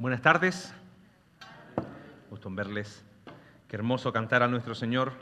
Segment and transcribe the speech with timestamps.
[0.00, 0.72] Buenas tardes.
[2.30, 3.04] Gusto en verles.
[3.66, 5.14] Qué hermoso cantar a nuestro Señor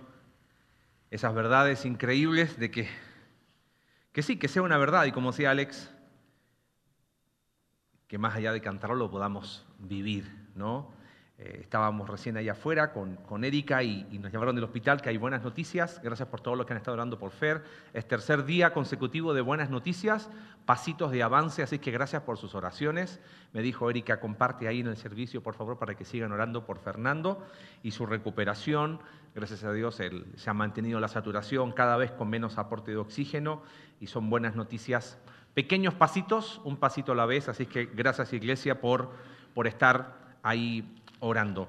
[1.10, 2.86] esas verdades increíbles de que,
[4.12, 5.90] que sí, que sea una verdad y como decía Alex,
[8.06, 10.92] que más allá de cantarlo lo podamos vivir, ¿no?
[11.38, 15.18] Eh, estábamos recién ahí afuera con, con Erika y, nos llamaron del hospital que hay
[15.18, 16.00] buenas noticias.
[16.02, 17.62] Gracias por todo lo que han estado orando por Fer.
[17.92, 20.30] Es tercer día consecutivo de buenas noticias,
[20.64, 23.20] pasitos de avance, así que gracias por sus oraciones.
[23.52, 26.78] Me dijo Erika, comparte ahí en el servicio, por favor, para que sigan orando por
[26.78, 27.46] Fernando
[27.82, 29.00] y su recuperación.
[29.34, 32.96] Gracias a Dios él, se ha mantenido la saturación cada vez con menos aporte de
[32.96, 33.60] oxígeno
[34.00, 35.18] y son buenas noticias.
[35.52, 39.10] Pequeños pasitos, un pasito a la vez, así que gracias Iglesia por,
[39.52, 41.68] por estar ahí orando.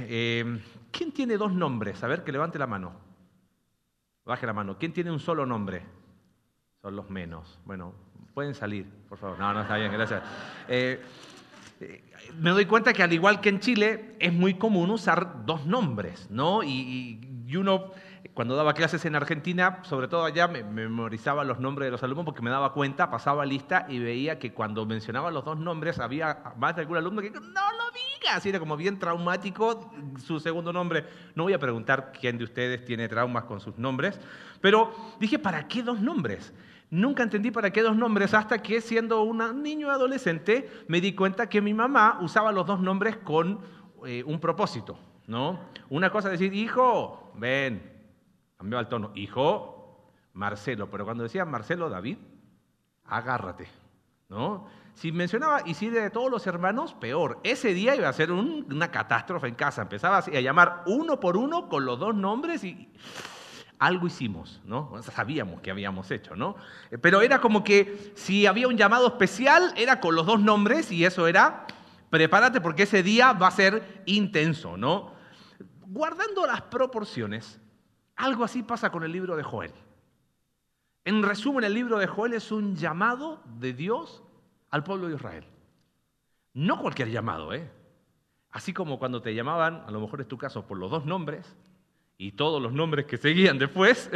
[0.00, 2.02] Eh, ¿Quién tiene dos nombres?
[2.02, 2.92] A ver, que levante la mano.
[4.24, 4.78] Baje la mano.
[4.78, 5.82] ¿Quién tiene un solo nombre?
[6.82, 7.58] Son los menos.
[7.64, 7.94] Bueno,
[8.34, 9.38] pueden salir, por favor.
[9.38, 10.22] No, no está bien, gracias.
[10.68, 11.02] Eh,
[11.80, 12.04] eh,
[12.38, 16.28] me doy cuenta que al igual que en Chile, es muy común usar dos nombres,
[16.30, 16.62] ¿no?
[16.62, 17.92] y uno
[18.34, 22.24] cuando daba clases en Argentina, sobre todo allá, me, memorizaba los nombres de los alumnos
[22.24, 26.42] porque me daba cuenta, pasaba lista y veía que cuando mencionaba los dos nombres había
[26.56, 29.90] más de algún alumno que no lo digas, era como bien traumático
[30.24, 31.04] su segundo nombre.
[31.34, 34.20] No voy a preguntar quién de ustedes tiene traumas con sus nombres,
[34.60, 36.52] pero dije, ¿para qué dos nombres?
[36.90, 41.48] Nunca entendí para qué dos nombres hasta que siendo un niño adolescente me di cuenta
[41.48, 43.60] que mi mamá usaba los dos nombres con
[44.06, 45.60] eh, un propósito, ¿no?
[45.90, 47.97] Una cosa es decir, hijo, ven,
[48.58, 52.18] cambiaba el tono, hijo Marcelo, pero cuando decía Marcelo David,
[53.04, 53.68] agárrate,
[54.28, 54.66] ¿no?
[54.94, 57.38] Si mencionaba Isidre de todos los hermanos, peor.
[57.44, 59.82] Ese día iba a ser una catástrofe en casa.
[59.82, 62.90] Empezaba a llamar uno por uno con los dos nombres y
[63.78, 65.00] algo hicimos, ¿no?
[65.02, 66.56] Sabíamos que habíamos hecho, ¿no?
[67.00, 71.04] Pero era como que si había un llamado especial, era con los dos nombres y
[71.04, 71.64] eso era,
[72.10, 75.12] prepárate porque ese día va a ser intenso, ¿no?
[75.86, 77.60] Guardando las proporciones,
[78.18, 79.72] algo así pasa con el libro de Joel.
[81.04, 84.22] En resumen, el libro de Joel es un llamado de Dios
[84.70, 85.44] al pueblo de Israel.
[86.52, 87.70] No cualquier llamado, ¿eh?
[88.50, 91.56] Así como cuando te llamaban, a lo mejor es tu caso, por los dos nombres
[92.18, 94.10] y todos los nombres que seguían después,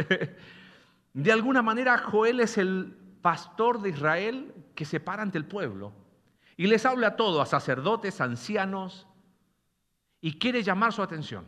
[1.13, 5.93] de alguna manera Joel es el pastor de Israel que se para ante el pueblo
[6.57, 9.07] y les habla a todos, a sacerdotes, ancianos,
[10.19, 11.45] y quiere llamar su atención.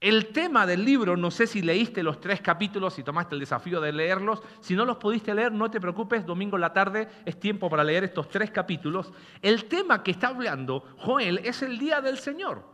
[0.00, 3.80] El tema del libro, no sé si leíste los tres capítulos y tomaste el desafío
[3.80, 4.40] de leerlos.
[4.60, 7.82] Si no los pudiste leer, no te preocupes, domingo en la tarde es tiempo para
[7.82, 9.12] leer estos tres capítulos.
[9.42, 12.64] El tema que está hablando Joel es el día del Señor,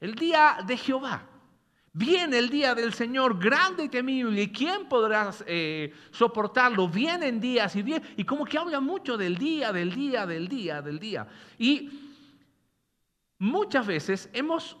[0.00, 1.26] el día de Jehová.
[1.94, 4.42] Viene el día del Señor grande y temible.
[4.42, 6.90] ¿Y quién podrá eh, soportarlo?
[6.90, 8.02] Vienen días y días.
[8.18, 11.26] Y como que habla mucho del día, del día, del día, del día.
[11.56, 11.88] Y
[13.38, 14.76] muchas veces hemos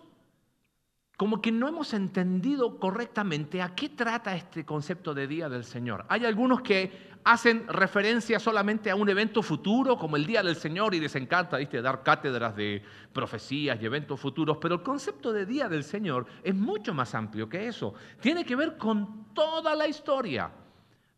[1.16, 6.04] como que no hemos entendido correctamente a qué trata este concepto de Día del Señor.
[6.08, 10.94] Hay algunos que hacen referencia solamente a un evento futuro, como el Día del Señor,
[10.94, 11.80] y les encanta ¿viste?
[11.80, 12.82] dar cátedras de
[13.12, 17.48] profecías y eventos futuros, pero el concepto de Día del Señor es mucho más amplio
[17.48, 17.94] que eso.
[18.20, 20.50] Tiene que ver con toda la historia.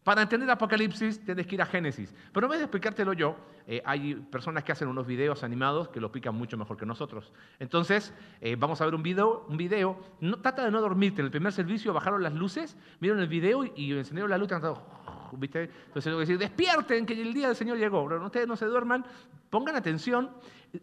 [0.08, 2.14] Para entender Apocalipsis tienes que ir a Génesis.
[2.32, 3.36] Pero en vez de explicártelo yo,
[3.66, 7.30] eh, hay personas que hacen unos videos animados que lo explican mucho mejor que nosotros.
[7.58, 9.44] Entonces, eh, vamos a ver un video.
[9.50, 10.00] Un video.
[10.22, 11.20] No, trata de no dormirte.
[11.20, 14.48] En el primer servicio bajaron las luces, vieron el video y, encendieron la luz.
[15.32, 15.64] ¿viste?
[15.64, 18.08] Entonces, tengo que decir, despierten que el día del Señor llegó.
[18.08, 19.04] Pero ustedes no se duerman,
[19.50, 20.30] pongan atención.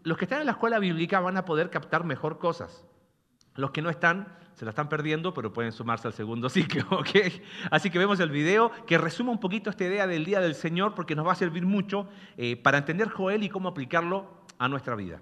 [0.03, 2.85] Los que están en la escuela bíblica van a poder captar mejor cosas.
[3.55, 6.85] Los que no están, se la están perdiendo, pero pueden sumarse al segundo ciclo.
[7.71, 10.93] Así que vemos el video que resume un poquito esta idea del Día del Señor
[10.93, 12.07] porque nos va a servir mucho
[12.37, 15.21] eh, para entender Joel y cómo aplicarlo a nuestra vida.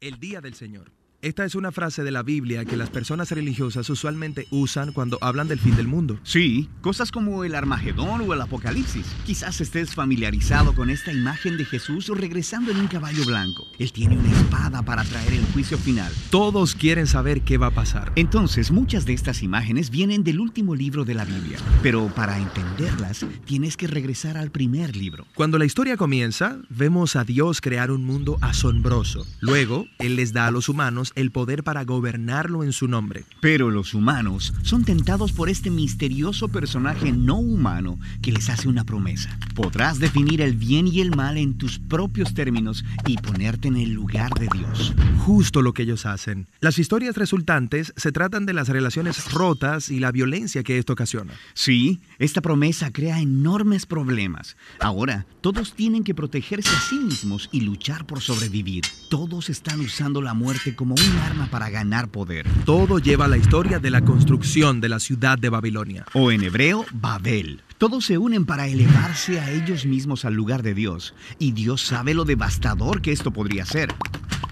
[0.00, 0.90] El Día del Señor.
[1.26, 5.48] Esta es una frase de la Biblia que las personas religiosas usualmente usan cuando hablan
[5.48, 6.20] del fin del mundo.
[6.22, 9.04] Sí, cosas como el Armagedón o el Apocalipsis.
[9.24, 13.66] Quizás estés familiarizado con esta imagen de Jesús regresando en un caballo blanco.
[13.80, 16.12] Él tiene una espada para traer el juicio final.
[16.30, 18.12] Todos quieren saber qué va a pasar.
[18.14, 21.58] Entonces, muchas de estas imágenes vienen del último libro de la Biblia.
[21.82, 25.26] Pero para entenderlas, tienes que regresar al primer libro.
[25.34, 29.26] Cuando la historia comienza, vemos a Dios crear un mundo asombroso.
[29.40, 33.24] Luego, Él les da a los humanos el poder para gobernarlo en su nombre.
[33.40, 38.84] Pero los humanos son tentados por este misterioso personaje no humano que les hace una
[38.84, 39.36] promesa.
[39.54, 43.92] Podrás definir el bien y el mal en tus propios términos y ponerte en el
[43.92, 44.94] lugar de Dios.
[45.18, 46.46] Justo lo que ellos hacen.
[46.60, 51.32] Las historias resultantes se tratan de las relaciones rotas y la violencia que esto ocasiona.
[51.54, 54.56] Sí, esta promesa crea enormes problemas.
[54.80, 58.84] Ahora, todos tienen que protegerse a sí mismos y luchar por sobrevivir.
[59.08, 62.46] Todos están usando la muerte como un arma para ganar poder.
[62.64, 66.06] Todo lleva a la historia de la construcción de la ciudad de Babilonia.
[66.14, 67.62] O en hebreo, Babel.
[67.78, 71.14] Todos se unen para elevarse a ellos mismos al lugar de Dios.
[71.38, 73.94] Y Dios sabe lo devastador que esto podría ser.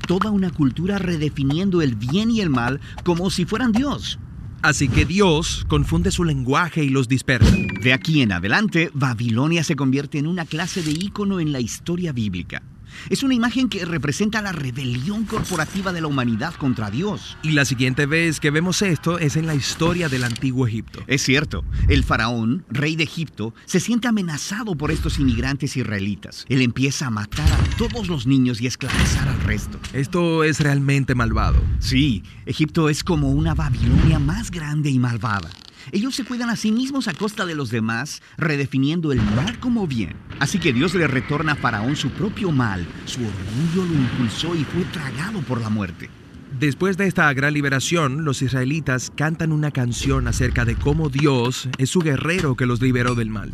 [0.06, 4.18] Toda una cultura redefiniendo el bien y el mal como si fueran Dios.
[4.62, 7.54] Así que Dios confunde su lenguaje y los dispersa.
[7.82, 12.12] De aquí en adelante, Babilonia se convierte en una clase de ícono en la historia
[12.12, 12.62] bíblica.
[13.10, 17.36] Es una imagen que representa la rebelión corporativa de la humanidad contra Dios.
[17.42, 21.02] Y la siguiente vez que vemos esto es en la historia del antiguo Egipto.
[21.06, 26.44] Es cierto, el faraón, rey de Egipto, se siente amenazado por estos inmigrantes israelitas.
[26.48, 29.78] Él empieza a matar a todos los niños y esclavizar al resto.
[29.92, 31.60] Esto es realmente malvado.
[31.78, 35.50] Sí, Egipto es como una Babilonia más grande y malvada.
[35.92, 39.86] Ellos se cuidan a sí mismos a costa de los demás, redefiniendo el mal como
[39.86, 40.14] bien.
[40.40, 42.86] Así que Dios le retorna a Faraón su propio mal.
[43.06, 46.10] Su orgullo lo impulsó y fue tragado por la muerte.
[46.58, 51.90] Después de esta gran liberación, los israelitas cantan una canción acerca de cómo Dios es
[51.90, 53.52] su guerrero que los liberó del mal.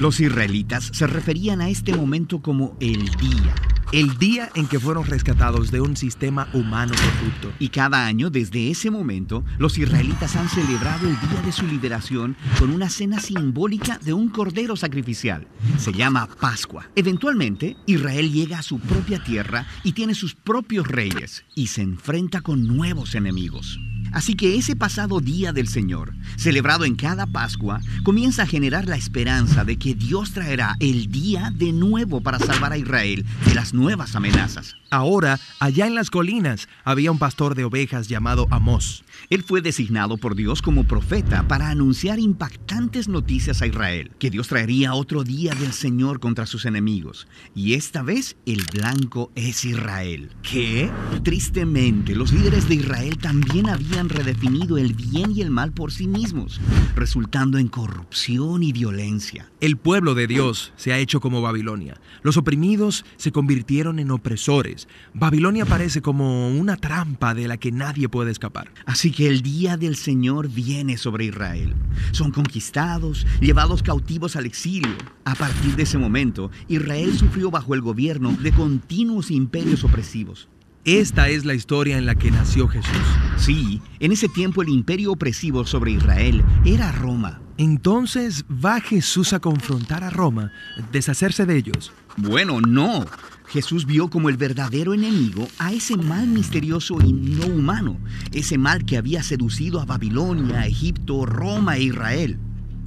[0.00, 3.54] Los israelitas se referían a este momento como el día,
[3.92, 7.52] el día en que fueron rescatados de un sistema humano corrupto.
[7.58, 12.36] Y cada año, desde ese momento, los israelitas han celebrado el día de su liberación
[12.58, 15.48] con una cena simbólica de un cordero sacrificial.
[15.78, 16.88] Se llama Pascua.
[16.94, 22.42] Eventualmente, Israel llega a su propia tierra y tiene sus propios reyes y se enfrenta
[22.42, 23.80] con nuevos enemigos.
[24.12, 28.96] Así que ese pasado día del Señor, celebrado en cada Pascua, comienza a generar la
[28.96, 33.72] esperanza de que Dios traerá el día de nuevo para salvar a Israel de las
[33.80, 34.76] nuevas amenazas.
[34.90, 39.04] Ahora, allá en las colinas, había un pastor de ovejas llamado Amós.
[39.28, 44.48] Él fue designado por Dios como profeta para anunciar impactantes noticias a Israel, que Dios
[44.48, 47.28] traería otro día del Señor contra sus enemigos.
[47.54, 50.30] Y esta vez el blanco es Israel.
[50.42, 50.90] ¿Qué?
[51.22, 56.06] Tristemente, los líderes de Israel también habían redefinido el bien y el mal por sí
[56.06, 56.60] mismos,
[56.96, 59.50] resultando en corrupción y violencia.
[59.60, 62.00] El pueblo de Dios se ha hecho como Babilonia.
[62.22, 64.88] Los oprimidos se convirtieron en opresores.
[65.14, 68.72] Babilonia parece como una trampa de la que nadie puede escapar.
[68.86, 71.74] Así que el día del Señor viene sobre Israel.
[72.12, 74.96] Son conquistados, llevados cautivos al exilio.
[75.24, 80.48] A partir de ese momento, Israel sufrió bajo el gobierno de continuos imperios opresivos.
[80.84, 82.90] Esta es la historia en la que nació Jesús.
[83.36, 87.42] Sí, en ese tiempo el imperio opresivo sobre Israel era Roma.
[87.58, 90.52] Entonces va Jesús a confrontar a Roma,
[90.90, 91.92] deshacerse de ellos.
[92.16, 93.04] Bueno, no.
[93.50, 97.98] Jesús vio como el verdadero enemigo a ese mal misterioso y no humano,
[98.32, 102.38] ese mal que había seducido a Babilonia, Egipto, Roma e Israel.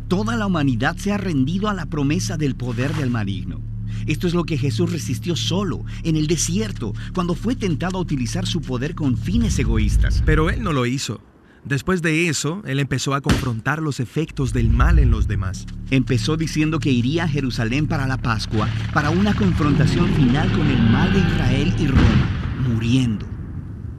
[0.07, 3.60] Toda la humanidad se ha rendido a la promesa del poder del maligno.
[4.06, 8.45] Esto es lo que Jesús resistió solo, en el desierto, cuando fue tentado a utilizar
[8.45, 10.24] su poder con fines egoístas.
[10.25, 11.19] Pero él no lo hizo.
[11.65, 15.65] Después de eso, él empezó a confrontar los efectos del mal en los demás.
[15.92, 20.81] Empezó diciendo que iría a Jerusalén para la Pascua, para una confrontación final con el
[20.92, 22.30] mal de Israel y Roma,
[22.68, 23.25] muriendo.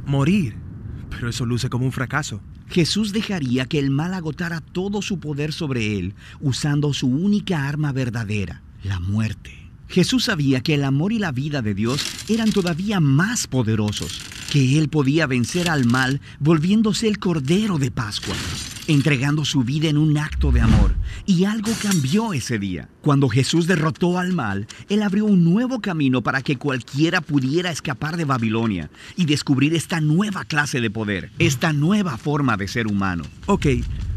[0.05, 0.57] Morir.
[1.09, 2.43] Pero eso luce como un fracaso.
[2.69, 7.93] Jesús dejaría que el mal agotara todo su poder sobre él, usando su única arma
[7.93, 9.71] verdadera, la muerte.
[9.89, 14.21] Jesús sabía que el amor y la vida de Dios eran todavía más poderosos,
[14.55, 18.37] que Él podía vencer al mal volviéndose el Cordero de Pascua,
[18.87, 20.95] entregando su vida en un acto de amor.
[21.27, 22.89] Y algo cambió ese día.
[23.01, 28.17] Cuando Jesús derrotó al mal, Él abrió un nuevo camino para que cualquiera pudiera escapar
[28.17, 33.25] de Babilonia y descubrir esta nueva clase de poder, esta nueva forma de ser humano.
[33.47, 33.67] Ok,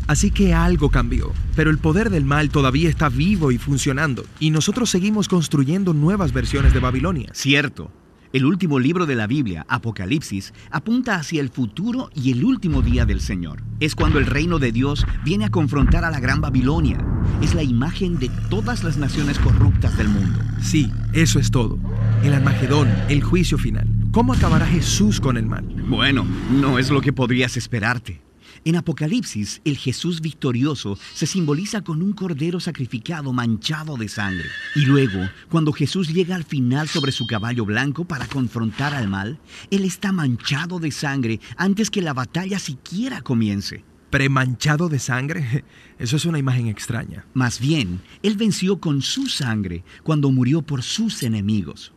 [0.06, 4.52] Así que algo cambió, pero el poder del mal todavía está vivo y funcionando, y
[4.52, 7.32] nosotros seguimos construyendo nuevas versiones de Babilonia.
[7.34, 7.92] Cierto.
[8.34, 13.06] El último libro de la Biblia, Apocalipsis, apunta hacia el futuro y el último día
[13.06, 13.64] del Señor.
[13.80, 16.98] Es cuando el reino de Dios viene a confrontar a la gran Babilonia.
[17.42, 20.40] Es la imagen de todas las naciones corruptas del mundo.
[20.62, 21.80] Sí, eso es todo.
[22.24, 23.88] El Armagedón, el juicio final.
[24.12, 25.64] ¿Cómo acabará Jesús con el mal?
[25.88, 28.27] Bueno, no es lo que podrías esperarte.
[28.68, 34.50] En Apocalipsis, el Jesús victorioso se simboliza con un cordero sacrificado manchado de sangre.
[34.76, 39.40] Y luego, cuando Jesús llega al final sobre su caballo blanco para confrontar al mal,
[39.72, 43.86] Él está manchado de sangre antes que la batalla siquiera comience.
[44.10, 45.64] ¿Premanchado de sangre?
[45.98, 47.26] Eso es una imagen extraña.
[47.34, 51.94] Más bien, Él venció con su sangre cuando murió por sus enemigos.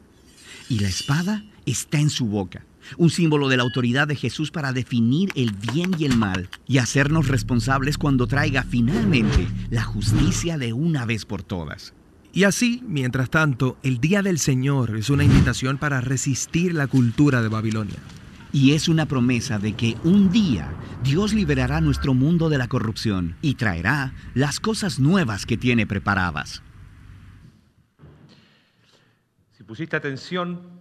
[0.69, 2.65] Y la espada está en su boca
[2.97, 6.79] un símbolo de la autoridad de Jesús para definir el bien y el mal y
[6.79, 11.95] hacernos responsables cuando traiga finalmente la justicia de una vez por todas.
[12.33, 17.43] Y así, mientras tanto, el Día del Señor es una invitación para resistir la cultura
[17.43, 17.99] de Babilonia.
[18.53, 23.37] Y es una promesa de que un día Dios liberará nuestro mundo de la corrupción
[23.43, 26.63] y traerá las cosas nuevas que tiene preparadas.
[29.57, 30.80] Si pusiste atención,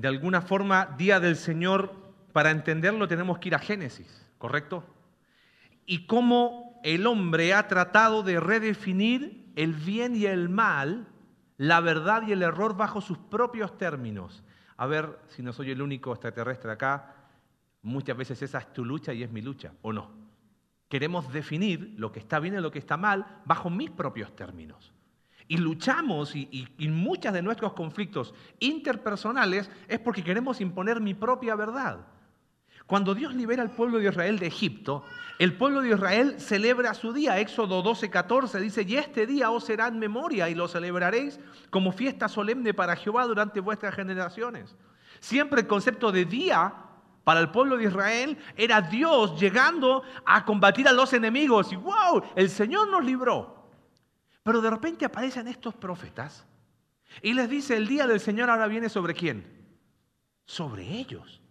[0.00, 1.92] de alguna forma, día del Señor,
[2.32, 4.84] para entenderlo tenemos que ir a Génesis, ¿correcto?
[5.86, 11.08] Y cómo el hombre ha tratado de redefinir el bien y el mal,
[11.56, 14.44] la verdad y el error bajo sus propios términos.
[14.76, 17.16] A ver si no soy el único extraterrestre acá,
[17.82, 20.12] muchas veces esa es tu lucha y es mi lucha, ¿o no?
[20.88, 24.92] Queremos definir lo que está bien y lo que está mal bajo mis propios términos
[25.48, 32.00] y luchamos y, muchos de nuestros conflictos interpersonales es porque queremos imponer mi propia verdad.
[32.86, 35.04] Cuando Dios libera al pueblo de Israel de Egipto,
[35.38, 37.38] el pueblo de Israel celebra su día.
[37.38, 41.38] Éxodo 12, 14 dice, y este día os será en memoria y lo celebraréis
[41.70, 44.74] como fiesta solemne para Jehová durante vuestras generaciones.
[45.20, 46.74] Siempre el concepto de día
[47.24, 51.70] para el pueblo de Israel era Dios llegando a combatir a los enemigos.
[51.72, 53.57] Y wow, el Señor nos libró.
[54.48, 56.46] Pero de repente aparecen estos profetas
[57.20, 59.44] y les dice, el día del Señor ahora viene sobre quién?
[60.46, 61.42] Sobre ellos.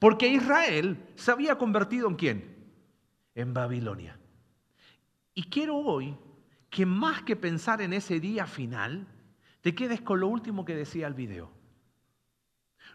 [0.00, 2.72] Porque Israel se había convertido en quién?
[3.36, 4.18] En Babilonia.
[5.34, 6.16] Y quiero hoy
[6.68, 9.06] que más que pensar en ese día final,
[9.60, 11.52] te quedes con lo último que decía el video.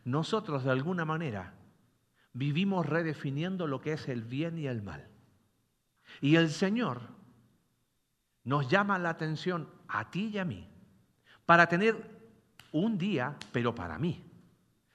[0.04, 1.54] Nosotros de alguna manera
[2.34, 5.08] vivimos redefiniendo lo que es el bien y el mal.
[6.20, 7.15] Y el Señor
[8.46, 10.70] nos llama la atención a ti y a mí
[11.46, 12.16] para tener
[12.72, 14.24] un día, pero para mí.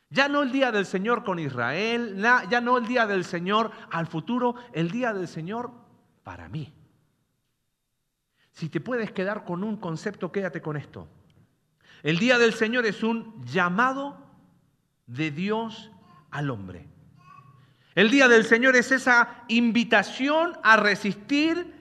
[0.09, 4.07] Ya no el día del Señor con Israel, ya no el día del Señor al
[4.07, 5.71] futuro, el día del Señor
[6.25, 6.73] para mí.
[8.53, 11.09] Si te puedes quedar con un concepto, quédate con esto.
[12.03, 14.19] El día del Señor es un llamado
[15.07, 15.93] de Dios
[16.31, 16.89] al hombre.
[17.95, 21.80] El día del Señor es esa invitación a resistir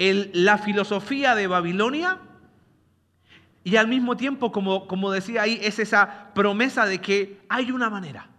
[0.00, 2.18] la filosofía de Babilonia
[3.62, 7.90] y al mismo tiempo, como, como decía ahí, es esa promesa de que hay una
[7.90, 8.30] manera.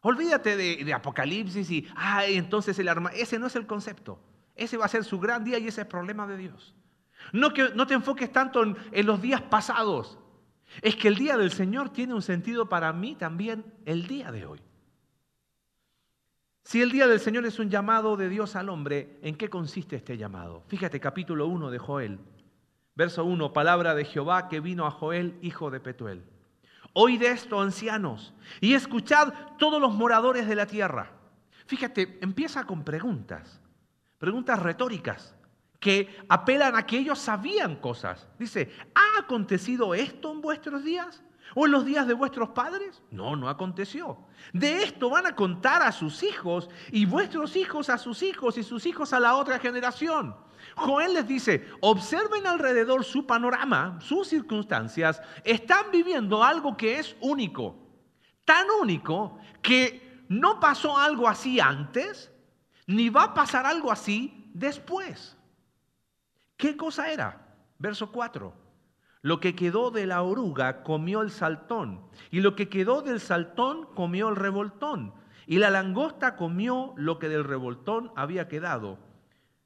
[0.00, 4.18] Olvídate de, Apocalipsis y, ah, entonces el arma, ese no es el concepto.
[4.56, 6.74] Ese va a ser su gran día y ese es el problema de Dios.
[7.32, 10.18] No, que, no te enfoques tanto en los días pasados.
[10.82, 14.46] Es que el día del Señor tiene un sentido para mí también el día de
[14.46, 14.60] hoy.
[16.66, 19.94] Si el día del Señor es un llamado de Dios al hombre, ¿en qué consiste
[19.94, 20.64] este llamado?
[20.66, 22.18] Fíjate, capítulo 1 de Joel,
[22.96, 26.24] verso 1, palabra de Jehová que vino a Joel, hijo de Petuel.
[26.92, 31.12] Oíd esto, ancianos, y escuchad todos los moradores de la tierra.
[31.66, 33.60] Fíjate, empieza con preguntas,
[34.18, 35.36] preguntas retóricas,
[35.78, 38.28] que apelan a que ellos sabían cosas.
[38.40, 41.22] Dice, ¿ha acontecido esto en vuestros días?
[41.58, 43.02] ¿O en los días de vuestros padres?
[43.10, 44.18] No, no aconteció.
[44.52, 48.62] De esto van a contar a sus hijos y vuestros hijos a sus hijos y
[48.62, 50.36] sus hijos a la otra generación.
[50.74, 57.74] Joel les dice, observen alrededor su panorama, sus circunstancias, están viviendo algo que es único,
[58.44, 62.30] tan único que no pasó algo así antes,
[62.86, 65.34] ni va a pasar algo así después.
[66.58, 67.56] ¿Qué cosa era?
[67.78, 68.65] Verso 4.
[69.26, 73.88] Lo que quedó de la oruga comió el saltón, y lo que quedó del saltón
[73.96, 75.14] comió el revoltón,
[75.48, 79.00] y la langosta comió lo que del revoltón había quedado.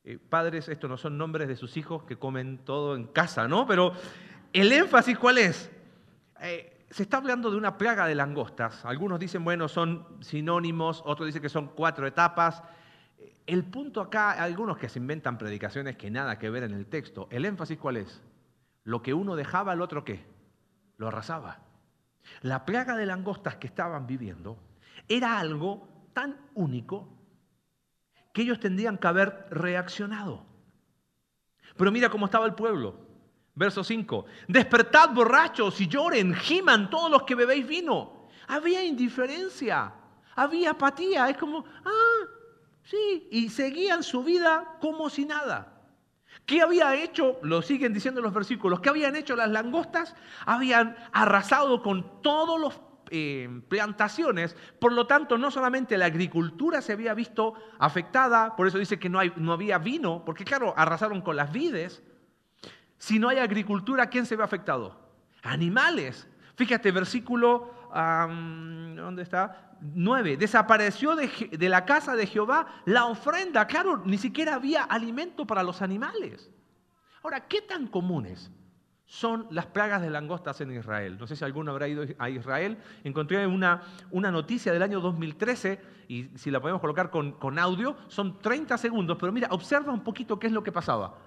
[0.02, 3.66] Eh, padres, estos no son nombres de sus hijos que comen todo en casa, ¿no?
[3.66, 3.92] Pero
[4.54, 5.70] el énfasis, ¿cuál es?
[6.40, 8.86] Eh, se está hablando de una plaga de langostas.
[8.86, 12.62] Algunos dicen, bueno, son sinónimos, otros dicen que son cuatro etapas.
[13.46, 17.28] El punto acá, algunos que se inventan predicaciones que nada que ver en el texto,
[17.30, 18.22] el énfasis, ¿cuál es?
[18.84, 20.24] Lo que uno dejaba, el otro qué?
[20.96, 21.58] Lo arrasaba.
[22.42, 24.58] La plaga de langostas que estaban viviendo
[25.08, 27.08] era algo tan único
[28.32, 30.44] que ellos tendrían que haber reaccionado.
[31.76, 33.08] Pero mira cómo estaba el pueblo.
[33.54, 34.26] Verso 5.
[34.48, 38.28] Despertad borrachos y lloren, giman todos los que bebéis vino.
[38.48, 39.92] Había indiferencia,
[40.34, 41.28] había apatía.
[41.28, 42.10] Es como, ah,
[42.90, 45.69] Sí, y seguían su vida como si nada.
[46.50, 47.38] ¿Qué había hecho?
[47.44, 48.80] Lo siguen diciendo los versículos.
[48.80, 50.16] ¿Qué habían hecho las langostas?
[50.44, 52.80] Habían arrasado con todos los
[53.12, 58.78] eh, plantaciones, por lo tanto no solamente la agricultura se había visto afectada, por eso
[58.78, 62.02] dice que no, hay, no había vino, porque claro, arrasaron con las vides,
[62.98, 64.98] si no hay agricultura, ¿quién se ve afectado?
[65.44, 66.26] Animales.
[66.56, 69.76] Fíjate, versículo, ¿dónde está?
[69.80, 70.36] 9.
[70.36, 73.66] Desapareció de, la casa de Jehová la ofrenda.
[73.66, 76.50] Claro, ni siquiera había alimento para los animales.
[77.22, 78.50] Ahora, ¿qué tan comunes
[79.10, 81.18] son las plagas de langostas en Israel.
[81.18, 82.78] No sé si alguno habrá ido a Israel.
[83.02, 83.82] Encontré una,
[84.12, 88.78] una noticia del año 2013 y si la podemos colocar con, con audio, son 30
[88.78, 91.18] segundos, pero mira, observa un poquito qué es lo que pasaba.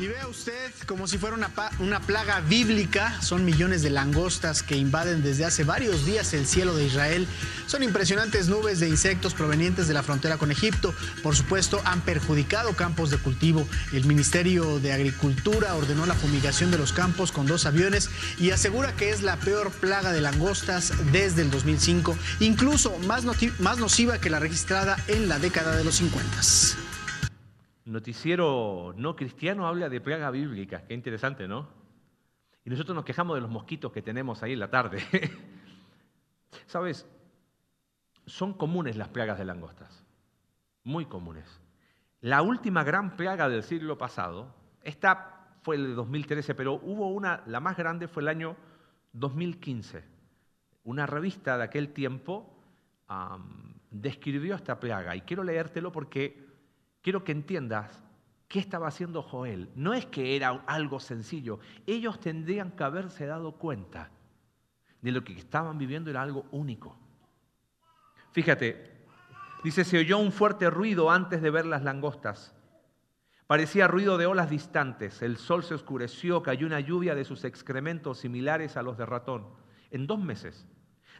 [0.00, 4.76] Y vea usted como si fuera una, una, plaga bíblica, son millones de langostas que
[4.76, 7.28] invaden desde hace varios días el cielo de Israel.
[7.66, 10.92] Son impresionantes nubes de insectos provenientes de la frontera con Egipto.
[11.22, 13.68] Por supuesto, han perjudicado campos de cultivo.
[13.92, 18.96] El Ministerio de Agricultura ordenó la fumigación de los campos con dos aviones y asegura
[18.96, 23.24] que es la peor plaga de langostas desde el 2005, incluso más,
[23.60, 26.83] más nociva que la registrada en la década de los 50
[27.84, 30.86] noticiero no cristiano habla de plaga bíblica.
[30.86, 31.68] Qué interesante, ¿no?
[32.64, 35.02] Y nosotros nos quejamos de los mosquitos que tenemos ahí en la tarde.
[36.66, 37.06] ¿Sabes?
[38.26, 40.04] Son comunes las plagas de langostas.
[40.82, 41.60] Muy comunes.
[42.20, 47.42] La última gran plaga del siglo pasado, esta fue el de 2013, pero hubo una,
[47.46, 48.56] la más grande fue el año
[49.12, 50.04] 2015.
[50.84, 52.50] Una revista de aquel tiempo
[53.90, 55.14] describió esta plaga.
[55.16, 56.43] Y quiero leértelo porque
[57.04, 58.02] quiero que entiendas
[58.48, 59.68] qué estaba haciendo Joel.
[59.76, 61.60] No es que era algo sencillo.
[61.86, 64.10] Ellos tendrían que haberse dado cuenta
[65.02, 66.96] de lo que estaban viviendo era algo único.
[68.32, 69.06] Fíjate,
[69.62, 72.54] dice, se oyó un fuerte ruido antes de ver las langostas.
[73.46, 75.20] Parecía ruido de olas distantes.
[75.20, 79.46] El sol se oscureció, cayó una lluvia de sus excrementos similares a los de ratón.
[79.90, 80.66] En dos meses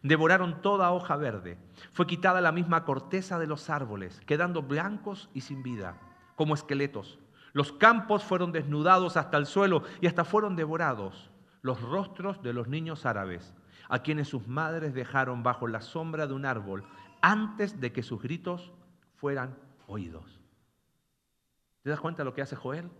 [0.04, 1.56] Devoraron toda hoja verde.
[1.90, 5.98] Fue quitada la misma corteza de los árboles, quedando blancos y sin vida,
[6.36, 7.18] como esqueletos.
[7.54, 11.30] Los campos fueron desnudados hasta el suelo y hasta fueron devorados
[11.62, 13.54] los rostros de los niños árabes,
[13.88, 16.84] a quienes sus madres dejaron bajo la sombra de un árbol
[17.22, 18.74] antes de que sus gritos
[19.16, 19.56] fueran
[19.86, 20.38] oídos.
[21.82, 22.90] ¿Te das cuenta de lo que hace Joel?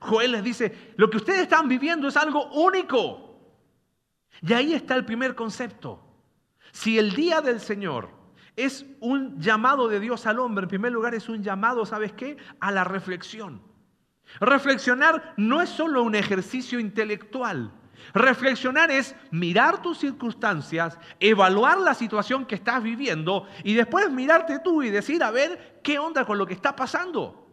[0.00, 3.60] Joel les dice, lo que ustedes están viviendo es algo único.
[4.40, 6.03] Y ahí está el primer concepto.
[6.74, 8.08] Si el día del Señor
[8.56, 12.36] es un llamado de Dios al hombre, en primer lugar es un llamado, ¿sabes qué?
[12.58, 13.62] A la reflexión.
[14.40, 17.72] Reflexionar no es solo un ejercicio intelectual.
[18.12, 24.82] Reflexionar es mirar tus circunstancias, evaluar la situación que estás viviendo y después mirarte tú
[24.82, 27.46] y decir, a ver, ¿qué onda con lo que está pasando?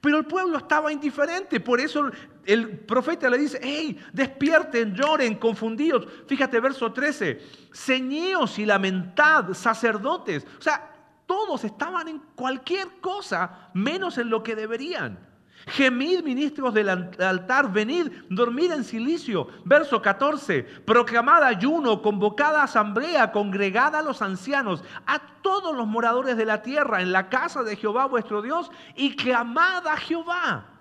[0.00, 2.12] Pero el pueblo estaba indiferente, por eso
[2.48, 6.08] el profeta le dice, hey, despierten, lloren, confundidos.
[6.26, 7.38] Fíjate verso 13,
[7.74, 10.46] ceñíos y lamentad, sacerdotes.
[10.58, 10.90] O sea,
[11.26, 15.18] todos estaban en cualquier cosa, menos en lo que deberían.
[15.66, 19.48] Gemid, ministros del altar, venid, dormid en silicio.
[19.66, 26.46] Verso 14, proclamad ayuno, convocada asamblea, congregada a los ancianos, a todos los moradores de
[26.46, 30.77] la tierra, en la casa de Jehová vuestro Dios, y clamad a Jehová.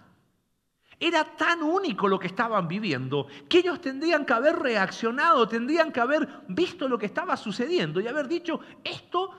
[0.99, 5.99] Era tan único lo que estaban viviendo que ellos tendrían que haber reaccionado, tendrían que
[5.99, 9.31] haber visto lo que estaba sucediendo y haber dicho, esto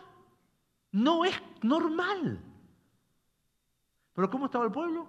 [0.92, 2.40] no es normal.
[4.14, 5.08] Pero ¿cómo estaba el pueblo?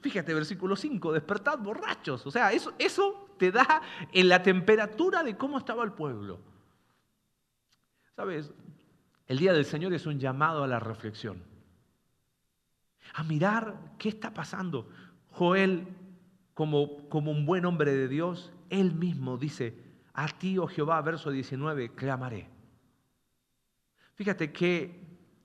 [0.00, 2.26] Fíjate, versículo 5, despertad borrachos.
[2.26, 6.40] O sea, eso, eso te da en la temperatura de cómo estaba el pueblo.
[8.16, 8.52] ¿Sabes?
[9.26, 11.51] El día del Señor es un llamado a la reflexión.
[13.14, 14.88] A mirar qué está pasando.
[15.30, 15.86] Joel,
[16.54, 19.76] como, como un buen hombre de Dios, él mismo dice,
[20.14, 22.48] a ti, oh Jehová, verso 19, clamaré.
[24.14, 25.02] Fíjate que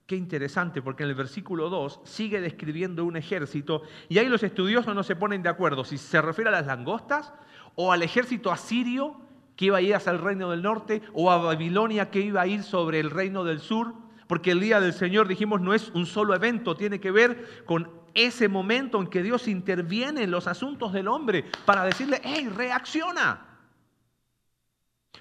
[0.07, 4.95] Qué interesante, porque en el versículo 2 sigue describiendo un ejército y ahí los estudiosos
[4.95, 7.33] no se ponen de acuerdo si se refiere a las langostas
[7.75, 9.19] o al ejército asirio
[9.57, 12.47] que iba a ir hacia el reino del norte o a Babilonia que iba a
[12.47, 13.95] ir sobre el reino del sur,
[14.27, 17.89] porque el día del Señor, dijimos, no es un solo evento, tiene que ver con
[18.13, 23.45] ese momento en que Dios interviene en los asuntos del hombre para decirle, hey, reacciona.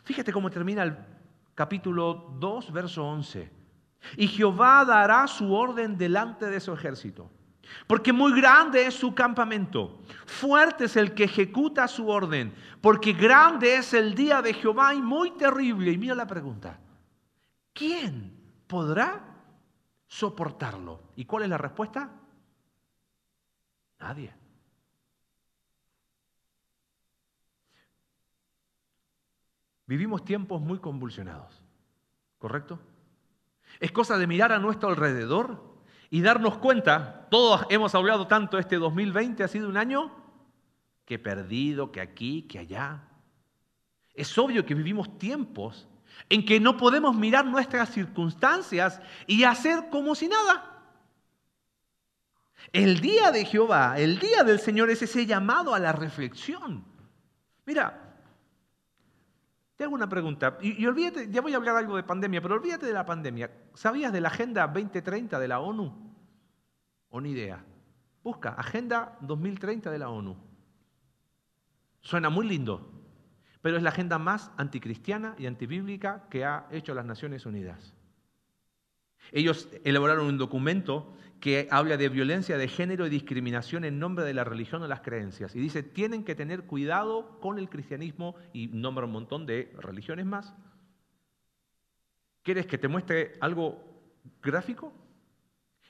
[0.03, 0.97] Fíjate cómo termina el
[1.55, 3.53] capítulo 2, verso 11.
[4.17, 7.31] Y Jehová dará su orden delante de su ejército.
[7.87, 13.75] Porque muy grande es su campamento, fuerte es el que ejecuta su orden, porque grande
[13.75, 15.91] es el día de Jehová y muy terrible.
[15.91, 16.79] Y mira la pregunta,
[17.73, 18.36] ¿quién
[18.67, 19.37] podrá
[20.07, 21.03] soportarlo.
[21.17, 22.11] ¿Y cuál es la respuesta?
[23.99, 24.35] Nadie.
[29.87, 31.63] Vivimos tiempos muy convulsionados,
[32.39, 32.81] ¿correcto?
[33.79, 35.77] Es cosa de mirar a nuestro alrededor
[36.11, 40.13] y darnos cuenta, todos hemos hablado tanto, este 2020 ha sido un año
[41.05, 43.09] que perdido, que aquí, que allá.
[44.13, 45.89] Es obvio que vivimos tiempos
[46.29, 50.73] en que no podemos mirar nuestras circunstancias y hacer como si nada.
[52.73, 56.85] El día de Jehová, el día del Señor es ese llamado a la reflexión.
[57.65, 58.07] Mira,
[59.77, 62.87] te hago una pregunta, y, olvídate, ya voy a hablar algo de pandemia, pero olvídate
[62.87, 63.51] de la pandemia.
[63.75, 66.15] ¿Sabías de la Agenda 2030 de la ONU?
[67.11, 67.63] O ni idea.
[68.25, 70.37] Busca, Agenda 2030 de la ONU.
[72.01, 72.96] Suena muy lindo,
[73.63, 77.95] pero es la agenda más anticristiana y antibíblica que ha hecho las Naciones Unidas.
[79.33, 84.35] Ellos elaboraron un documento que habla de violencia de género y discriminación en nombre de
[84.35, 85.55] la religión o las creencias.
[85.55, 90.27] Y dice, tienen que tener cuidado con el cristianismo y nombra un montón de religiones
[90.27, 90.55] más.
[92.43, 93.85] ¿Quieres que te muestre algo
[94.43, 94.93] gráfico?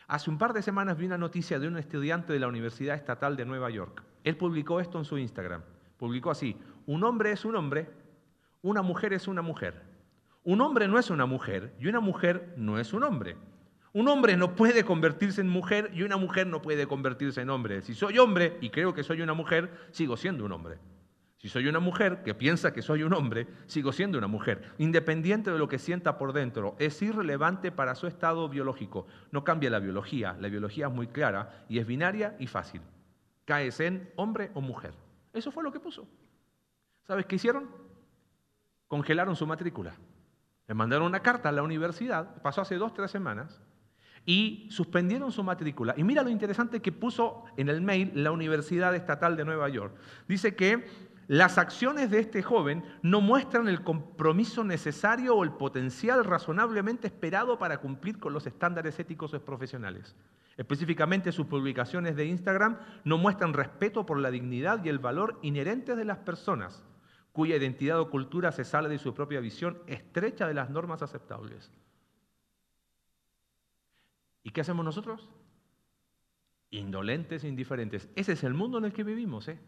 [0.08, 3.36] Hace un par de semanas vi una noticia de un estudiante de la Universidad Estatal
[3.36, 4.02] de Nueva York.
[4.24, 5.62] Él publicó esto en su Instagram.
[5.96, 6.56] Publicó así,
[6.86, 7.88] un hombre es un hombre,
[8.62, 9.82] una mujer es una mujer.
[10.44, 13.36] Un hombre no es una mujer y una mujer no es un hombre.
[13.92, 17.80] Un hombre no puede convertirse en mujer y una mujer no puede convertirse en hombre.
[17.82, 20.78] Si soy hombre y creo que soy una mujer, sigo siendo un hombre.
[21.38, 24.74] Si soy una mujer que piensa que soy un hombre, sigo siendo una mujer.
[24.78, 29.06] Independiente de lo que sienta por dentro, es irrelevante para su estado biológico.
[29.30, 30.36] No cambia la biología.
[30.40, 32.82] La biología es muy clara y es binaria y fácil.
[33.44, 35.05] Caes en hombre o mujer.
[35.36, 36.08] Eso fue lo que puso.
[37.06, 37.68] ¿Sabes qué hicieron?
[38.88, 39.94] Congelaron su matrícula.
[40.66, 43.60] Le mandaron una carta a la universidad, pasó hace dos, tres semanas,
[44.24, 45.94] y suspendieron su matrícula.
[45.96, 49.94] Y mira lo interesante que puso en el mail la Universidad Estatal de Nueva York.
[50.26, 50.84] Dice que
[51.28, 57.58] las acciones de este joven no muestran el compromiso necesario o el potencial razonablemente esperado
[57.58, 60.14] para cumplir con los estándares éticos profesionales.
[60.56, 65.96] Específicamente sus publicaciones de Instagram no muestran respeto por la dignidad y el valor inherentes
[65.96, 66.84] de las personas,
[67.32, 71.72] cuya identidad o cultura se sale de su propia visión estrecha de las normas aceptables.
[74.44, 75.28] ¿Y qué hacemos nosotros?
[76.70, 78.08] Indolentes e indiferentes.
[78.14, 79.48] Ese es el mundo en el que vivimos.
[79.48, 79.58] ¿eh?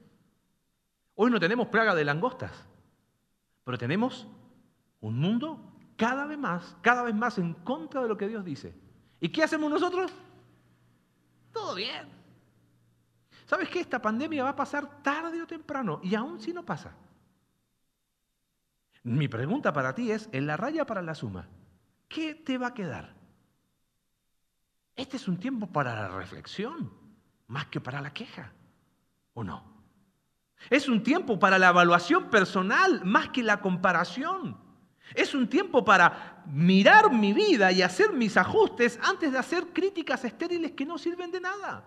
[1.20, 2.52] Hoy no tenemos plaga de langostas,
[3.64, 4.28] pero tenemos
[5.00, 5.58] un mundo
[5.96, 8.72] cada vez más, cada vez más en contra de lo que Dios dice.
[9.18, 10.12] ¿Y qué hacemos nosotros?
[11.52, 12.08] Todo bien.
[13.46, 13.80] ¿Sabes qué?
[13.80, 16.94] Esta pandemia va a pasar tarde o temprano y aún si no pasa.
[19.02, 21.48] Mi pregunta para ti es, en la raya para la suma,
[22.08, 23.12] ¿qué te va a quedar?
[24.94, 26.92] Este es un tiempo para la reflexión,
[27.48, 28.52] más que para la queja,
[29.34, 29.77] ¿o no?
[30.70, 34.56] Es un tiempo para la evaluación personal, más que la comparación.
[35.14, 40.24] Es un tiempo para mirar mi vida y hacer mis ajustes antes de hacer críticas
[40.24, 41.84] estériles que no sirven de nada.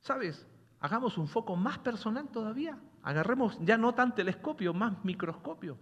[0.00, 0.46] ¿Sabes?
[0.80, 2.78] Hagamos un foco más personal todavía.
[3.02, 5.78] Agarremos ya no tan telescopio, más microscopio.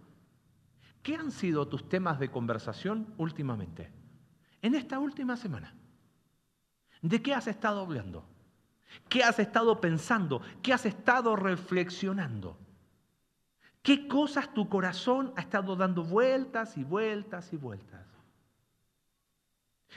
[1.01, 4.03] ¿Qué han sido tus temas de conversación últimamente?
[4.63, 5.75] en esta última semana?
[7.01, 8.25] ¿De qué has estado hablando?
[9.09, 10.41] ¿Qué has estado pensando?
[10.61, 12.57] ¿Qué has estado reflexionando?
[13.81, 18.05] ¿Qué cosas tu corazón ha estado dando vueltas y vueltas y vueltas?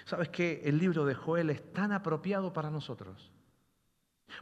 [0.05, 3.31] ¿Sabes que el libro de Joel es tan apropiado para nosotros?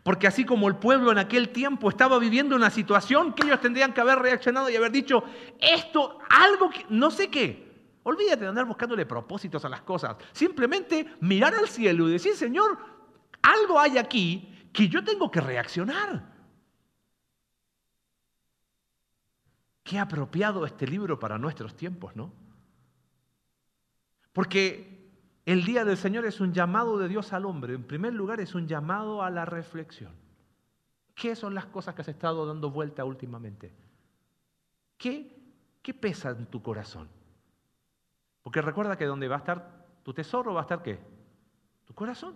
[0.03, 3.93] Porque así como el pueblo en aquel tiempo estaba viviendo una situación que ellos tendrían
[3.93, 5.23] que haber reaccionado y haber dicho,
[5.61, 10.17] esto, algo que, no sé qué, Olvídate de andar buscándole propósitos a las cosas.
[10.33, 12.79] Simplemente mirar al cielo y decir, Señor,
[13.45, 16.33] algo hay aquí que yo tengo que reaccionar.
[19.83, 22.33] Qué apropiado este libro para nuestros tiempos, ¿no?
[24.33, 25.13] Porque
[25.45, 27.75] el día del Señor es un llamado de Dios al hombre.
[27.75, 30.13] En primer lugar, es un llamado a la reflexión.
[31.15, 33.73] ¿Qué son las cosas que has estado dando vuelta últimamente?
[34.97, 35.37] ¿Qué,
[35.83, 37.09] qué pesa en tu corazón?
[38.43, 40.99] Porque recuerda que donde va a estar tu tesoro va a estar qué?
[41.85, 42.35] Tu corazón.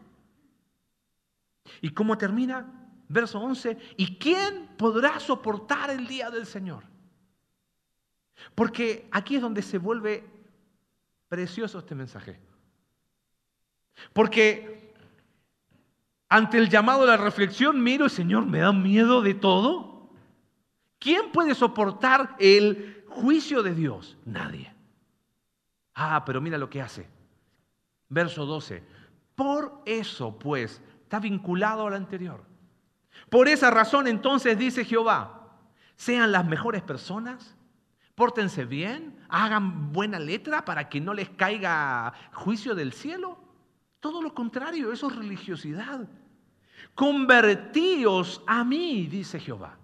[1.81, 2.67] ¿Y cómo termina?
[3.09, 3.79] Verso 11.
[3.97, 6.85] ¿Y quién podrá soportar el día del Señor?
[8.55, 10.25] Porque aquí es donde se vuelve
[11.29, 12.39] precioso este mensaje.
[14.13, 14.95] Porque
[16.29, 20.11] ante el llamado a la reflexión, miro, Señor, me da miedo de todo.
[20.99, 24.17] ¿Quién puede soportar el juicio de Dios?
[24.25, 24.73] Nadie.
[25.95, 27.09] Ah, pero mira lo que hace.
[28.09, 28.83] Verso 12.
[29.35, 32.44] Por eso, pues, está vinculado al anterior.
[33.31, 35.57] Por esa razón, entonces, dice Jehová,
[35.97, 37.57] sean las mejores personas,
[38.14, 43.38] pórtense bien, hagan buena letra para que no les caiga juicio del cielo.
[44.01, 46.07] Todo lo contrario, eso es religiosidad.
[46.94, 49.79] Convertíos a mí, dice Jehová.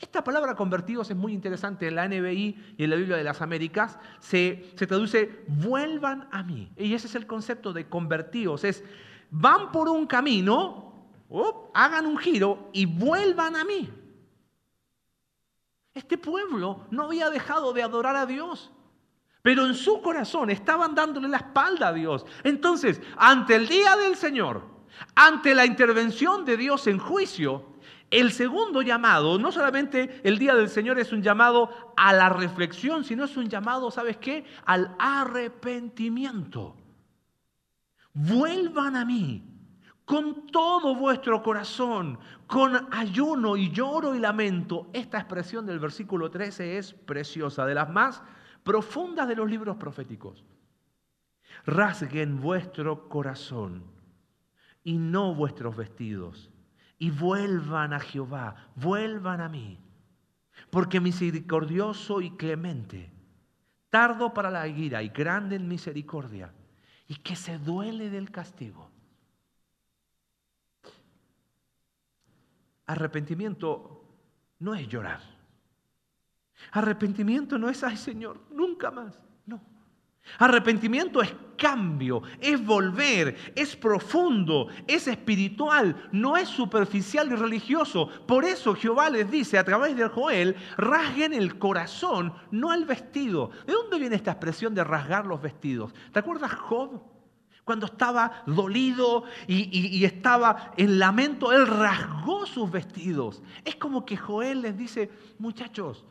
[0.00, 1.86] Esta palabra convertidos es muy interesante.
[1.86, 6.42] En la NBI y en la Biblia de las Américas se, se traduce vuelvan a
[6.42, 6.72] mí.
[6.76, 8.64] Y ese es el concepto de convertidos.
[8.64, 8.82] Es
[9.34, 10.92] van por un camino,
[11.74, 13.90] hagan un giro y vuelvan a mí.
[15.92, 18.70] Este pueblo no había dejado de adorar a Dios,
[19.42, 22.24] pero en su corazón estaban dándole la espalda a Dios.
[22.44, 24.62] Entonces, ante el día del Señor,
[25.16, 27.74] ante la intervención de Dios en juicio,
[28.10, 33.02] el segundo llamado, no solamente el día del Señor es un llamado a la reflexión,
[33.02, 34.44] sino es un llamado, ¿sabes qué?
[34.64, 36.76] Al arrepentimiento.
[38.14, 39.42] Vuelvan a mí
[40.04, 44.88] con todo vuestro corazón, con ayuno y lloro y lamento.
[44.92, 48.22] Esta expresión del versículo 13 es preciosa, de las más
[48.62, 50.44] profundas de los libros proféticos.
[51.66, 53.84] Rasguen vuestro corazón
[54.82, 56.50] y no vuestros vestidos
[56.98, 59.78] y vuelvan a Jehová, vuelvan a mí,
[60.70, 63.12] porque misericordioso y clemente,
[63.90, 66.52] tardo para la ira y grande en misericordia,
[67.14, 68.90] y que se duele del castigo.
[72.86, 74.04] Arrepentimiento
[74.58, 75.20] no es llorar.
[76.72, 79.23] Arrepentimiento no es, ay Señor, nunca más.
[80.38, 88.08] Arrepentimiento es cambio, es volver, es profundo, es espiritual, no es superficial y religioso.
[88.26, 93.50] Por eso Jehová les dice a través de Joel, rasguen el corazón, no el vestido.
[93.66, 95.92] ¿De dónde viene esta expresión de rasgar los vestidos?
[96.12, 97.02] ¿Te acuerdas Job?
[97.64, 103.42] Cuando estaba dolido y, y estaba en lamento, él rasgó sus vestidos.
[103.64, 106.04] Es como que Joel les dice, muchachos,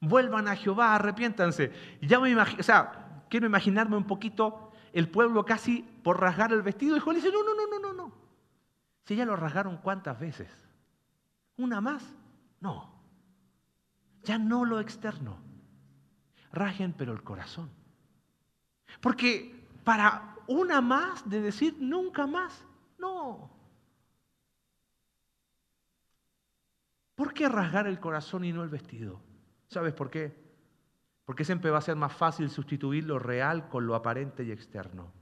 [0.00, 1.72] vuelvan a Jehová, arrepiéntanse.
[2.00, 6.62] Ya me imagino, o sea, quiero imaginarme un poquito el pueblo casi por rasgar el
[6.62, 6.96] vestido.
[6.96, 8.12] Y Joel dice, no, no, no, no, no, no.
[9.04, 10.50] Si ya lo rasgaron cuántas veces.
[11.56, 12.04] ¿Una más?
[12.60, 12.92] No.
[14.24, 15.38] Ya no lo externo.
[16.52, 17.70] Rasguen pero el corazón.
[19.00, 22.64] Porque para una más de decir nunca más,
[22.98, 23.50] no.
[27.14, 29.20] ¿Por qué rasgar el corazón y no el vestido?
[29.68, 30.49] ¿Sabes por qué?
[31.30, 35.12] Porque siempre va a ser más fácil sustituir lo real con lo aparente y externo.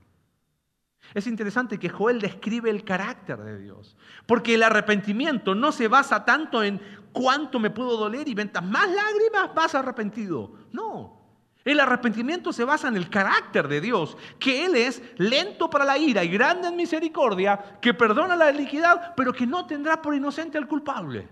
[1.13, 3.95] Es interesante que Joel describe el carácter de Dios,
[4.25, 6.81] porque el arrepentimiento no se basa tanto en
[7.13, 10.51] cuánto me puedo doler y ventas más lágrimas, más arrepentido.
[10.71, 15.85] No, el arrepentimiento se basa en el carácter de Dios, que Él es lento para
[15.85, 20.15] la ira y grande en misericordia, que perdona la iniquidad, pero que no tendrá por
[20.15, 21.29] inocente al culpable.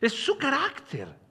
[0.00, 1.25] Es su carácter.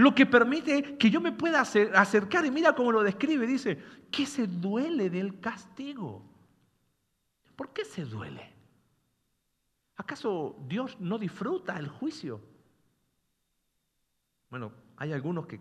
[0.00, 3.78] Lo que permite que yo me pueda acercar y mira cómo lo describe, dice,
[4.10, 6.24] que se duele del castigo.
[7.54, 8.50] ¿Por qué se duele?
[9.96, 12.40] ¿Acaso Dios no disfruta el juicio?
[14.48, 15.60] Bueno, hay algunos que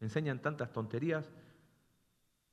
[0.00, 1.30] enseñan tantas tonterías.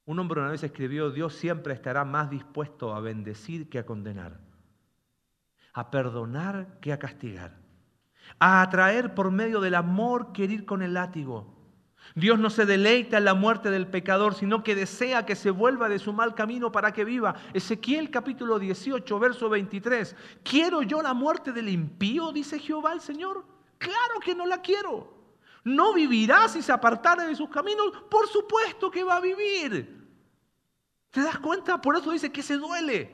[0.04, 4.38] Un hombre una vez escribió, Dios siempre estará más dispuesto a bendecir que a condenar,
[5.72, 7.65] a perdonar que a castigar
[8.40, 11.56] a atraer por medio del amor que con el látigo.
[12.14, 15.90] Dios no se deleita en la muerte del pecador, sino que desea que se vuelva
[15.90, 17.36] de su mal camino para que viva.
[17.54, 20.16] Ezequiel capítulo 18, verso 23.
[20.44, 22.32] ¿Quiero yo la muerte del impío?
[22.32, 23.46] Dice Jehová el Señor.
[23.78, 25.14] Claro que no la quiero.
[25.64, 27.92] No vivirá si se apartara de sus caminos.
[28.10, 30.06] Por supuesto que va a vivir.
[31.10, 31.82] ¿Te das cuenta?
[31.82, 33.14] Por eso dice que se duele.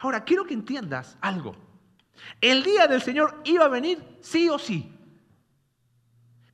[0.00, 1.56] Ahora, quiero que entiendas algo.
[2.40, 4.94] El día del Señor iba a venir sí o sí.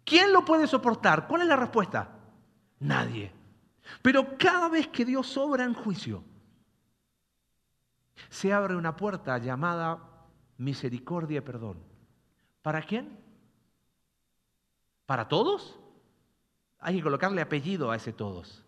[0.05, 1.27] ¿Quién lo puede soportar?
[1.27, 2.09] ¿Cuál es la respuesta?
[2.81, 3.33] Nadie.
[4.03, 6.23] Pero cada vez que Dios obra en juicio,
[8.29, 9.99] se abre una puerta llamada
[10.59, 11.83] misericordia y perdón.
[12.63, 13.19] ¿Para quién?
[15.07, 15.79] ¿Para todos?
[16.79, 18.63] Hay que colocarle apellido a ese todos.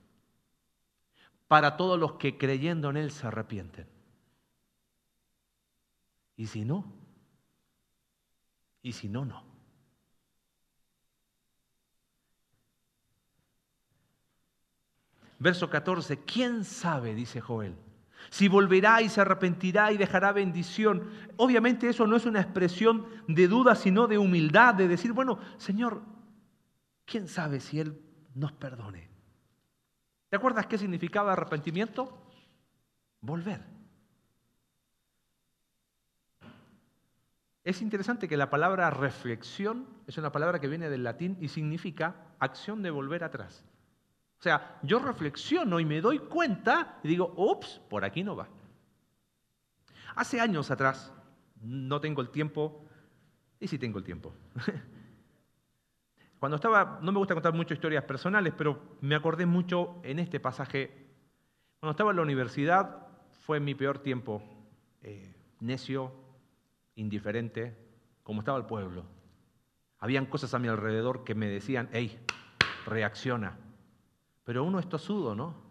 [1.48, 3.95] Para todos los que creyendo en Él se arrepienten.
[6.36, 6.84] ¿Y si no?
[8.82, 9.42] ¿Y si no, no?
[15.38, 17.14] Verso 14, ¿quién sabe?
[17.14, 17.76] dice Joel.
[18.30, 21.10] Si volverá y se arrepentirá y dejará bendición.
[21.36, 26.02] Obviamente eso no es una expresión de duda, sino de humildad, de decir, bueno, Señor,
[27.04, 28.00] ¿quién sabe si Él
[28.34, 29.08] nos perdone?
[30.28, 32.22] ¿Te acuerdas qué significaba arrepentimiento?
[33.26, 33.75] volver.
[37.66, 42.14] Es interesante que la palabra reflexión es una palabra que viene del latín y significa
[42.38, 43.64] acción de volver atrás.
[44.38, 48.46] O sea, yo reflexiono y me doy cuenta y digo, ups, por aquí no va.
[50.14, 51.12] Hace años atrás,
[51.60, 52.86] no tengo el tiempo,
[53.58, 54.32] y sí tengo el tiempo.
[56.38, 60.38] Cuando estaba, no me gusta contar mucho historias personales, pero me acordé mucho en este
[60.38, 61.08] pasaje.
[61.80, 63.08] Cuando estaba en la universidad
[63.44, 64.40] fue mi peor tiempo,
[65.02, 66.25] eh, necio,
[66.96, 67.76] indiferente,
[68.22, 69.04] como estaba el pueblo.
[69.98, 72.18] Habían cosas a mi alrededor que me decían, hey,
[72.84, 73.56] reacciona.
[74.44, 75.64] Pero uno es tosudo, ¿no?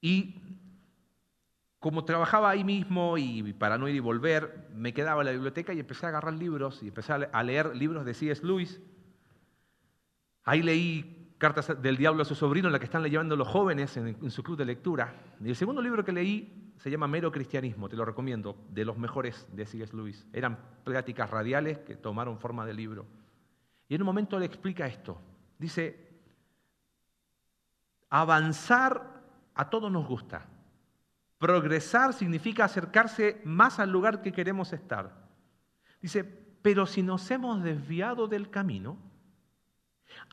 [0.00, 0.34] Y
[1.78, 5.72] como trabajaba ahí mismo y para no ir y volver, me quedaba en la biblioteca
[5.72, 8.44] y empecé a agarrar libros y empecé a leer libros de C.S.
[8.44, 8.80] Lewis.
[10.44, 14.30] Ahí leí Cartas del Diablo a su sobrino, la que están leyendo los jóvenes en,
[14.30, 15.14] su club de lectura.
[15.40, 18.96] Y el segundo libro que leí se llama Mero Cristianismo, te lo recomiendo, de los
[18.96, 19.94] mejores de C.S.
[19.96, 20.26] Lewis.
[20.32, 23.06] Eran pláticas radiales que tomaron forma de libro.
[23.88, 25.20] Y en un momento le explica esto.
[25.58, 26.08] Dice,
[28.10, 29.22] avanzar
[29.54, 30.46] a todos nos gusta.
[31.38, 35.26] Progresar significa acercarse más al lugar que queremos estar.
[36.00, 36.22] Dice,
[36.62, 38.98] pero si nos hemos desviado del camino,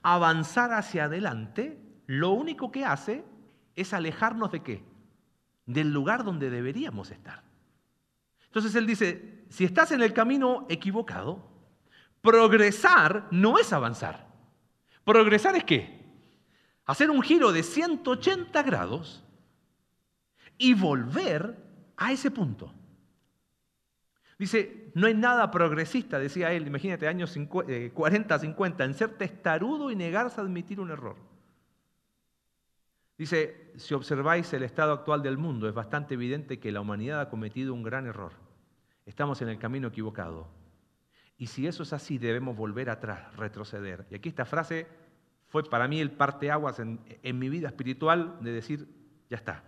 [0.04, 3.24] avanzar hacia adelante, lo único que hace
[3.76, 4.95] es alejarnos de qué?
[5.66, 7.44] Del lugar donde deberíamos estar.
[8.46, 11.46] Entonces él dice, si estás en el camino equivocado,
[12.22, 14.28] progresar no es avanzar.
[15.04, 16.04] Progresar es qué?
[16.86, 19.24] Hacer un giro de 180 grados
[20.58, 21.58] y volver
[21.98, 22.74] a ese punto.
[24.38, 27.38] Dice, no hay nada progresista, decía él, imagínate, años
[27.94, 31.16] 40, 50, eh, en ser testarudo y negarse a admitir un error.
[33.18, 37.30] Dice, si observáis el estado actual del mundo, es bastante evidente que la humanidad ha
[37.30, 38.34] cometido un gran error.
[39.06, 40.48] Estamos en el camino equivocado.
[41.38, 44.06] Y si eso es así, debemos volver atrás, retroceder.
[44.10, 44.88] Y aquí esta frase
[45.48, 48.88] fue para mí el parteaguas en, en mi vida espiritual de decir,
[49.30, 49.64] ya está,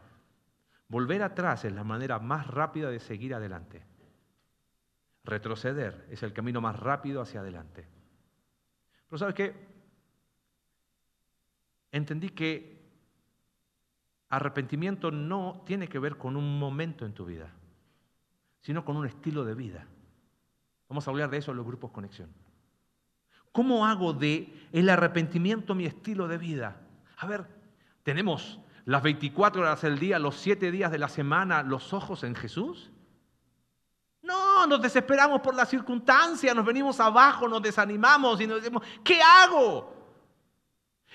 [0.90, 3.84] Volver atrás es la manera más rápida de seguir adelante.
[5.24, 7.86] Retroceder es el camino más rápido hacia adelante.
[9.10, 9.54] Pero ¿sabes qué?
[11.92, 12.77] Entendí que
[14.30, 17.50] arrepentimiento no tiene que ver con un momento en tu vida,
[18.62, 19.86] sino con un estilo de vida.
[20.90, 22.30] Vamos a hablar de eso en los grupos Conexión.
[23.52, 26.80] ¿Cómo hago de el arrepentimiento mi estilo de vida?
[27.18, 27.46] A ver,
[28.04, 32.36] tenemos las 24 horas del día, los 7 días de la semana, los ojos en
[32.36, 32.92] Jesús?
[34.22, 39.20] No, nos desesperamos por la circunstancia, nos venimos abajo, nos desanimamos y nos decimos, ¿qué
[39.22, 39.94] hago?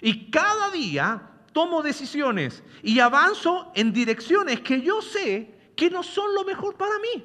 [0.00, 6.34] Y cada día tomo decisiones y avanzo en direcciones que yo sé que no son
[6.34, 7.24] lo mejor para mí.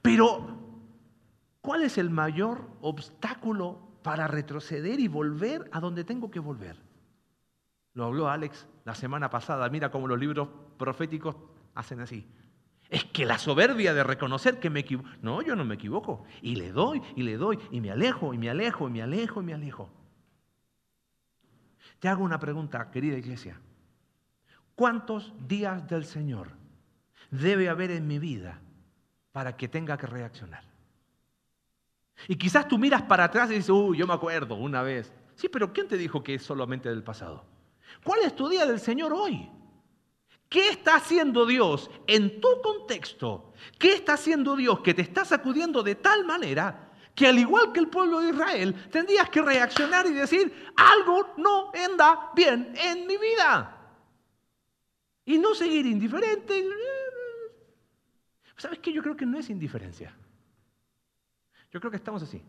[0.00, 0.58] Pero,
[1.60, 6.76] ¿cuál es el mayor obstáculo para retroceder y volver a donde tengo que volver?
[7.94, 9.68] Lo habló Alex la semana pasada.
[9.68, 11.36] Mira cómo los libros proféticos
[11.74, 12.26] hacen así.
[12.88, 15.08] Es que la soberbia de reconocer que me equivoco.
[15.22, 16.24] No, yo no me equivoco.
[16.42, 19.40] Y le doy, y le doy, y me alejo, y me alejo, y me alejo,
[19.40, 19.88] y me alejo.
[22.02, 23.60] Te hago una pregunta, querida iglesia.
[24.74, 26.48] ¿Cuántos días del Señor
[27.30, 28.58] debe haber en mi vida
[29.30, 30.64] para que tenga que reaccionar?
[32.26, 35.12] Y quizás tú miras para atrás y dices, uy, yo me acuerdo una vez.
[35.36, 37.44] Sí, pero ¿quién te dijo que es solamente del pasado?
[38.02, 39.48] ¿Cuál es tu día del Señor hoy?
[40.48, 43.52] ¿Qué está haciendo Dios en tu contexto?
[43.78, 47.80] ¿Qué está haciendo Dios que te está sacudiendo de tal manera que al igual que
[47.80, 53.16] el pueblo de Israel tendrías que reaccionar y decir, algo no anda bien en mi
[53.16, 53.78] vida?
[55.24, 56.64] Y no seguir indiferente.
[58.56, 58.92] ¿Sabes qué?
[58.92, 60.14] Yo creo que no es indiferencia.
[61.70, 62.42] Yo creo que estamos así.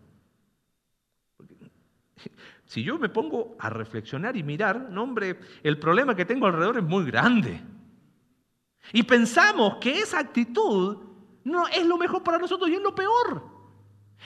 [2.66, 6.78] Si yo me pongo a reflexionar y mirar, no hombre, el problema que tengo alrededor
[6.78, 7.62] es muy grande.
[8.92, 10.98] Y pensamos que esa actitud
[11.44, 13.53] no es lo mejor para nosotros y es lo peor.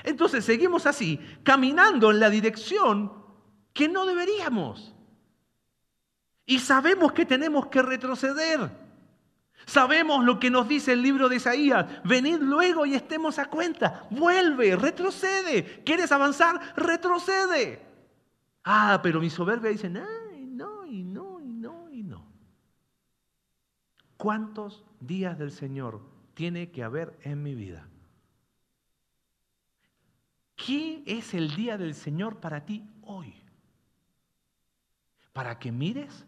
[0.04, 3.12] Entonces seguimos así, caminando en la dirección
[3.74, 4.94] que no deberíamos.
[6.46, 8.72] Y sabemos que tenemos que retroceder.
[9.66, 11.86] Sabemos lo que nos dice el libro de Isaías.
[12.06, 14.08] Venid luego y estemos a cuenta.
[14.10, 15.84] Vuelve, retrocede.
[15.84, 16.74] ¿Quieres avanzar?
[16.78, 17.86] Retrocede.
[18.64, 22.32] Ah, pero mi soberbia dice, no, y no, y no, y no, y no.
[24.16, 26.02] ¿Cuántos días del Señor
[26.34, 27.89] tiene que haber en mi vida?
[30.58, 33.34] ¿Qué es el día del Señor para ti hoy?
[35.32, 36.26] Para que mires,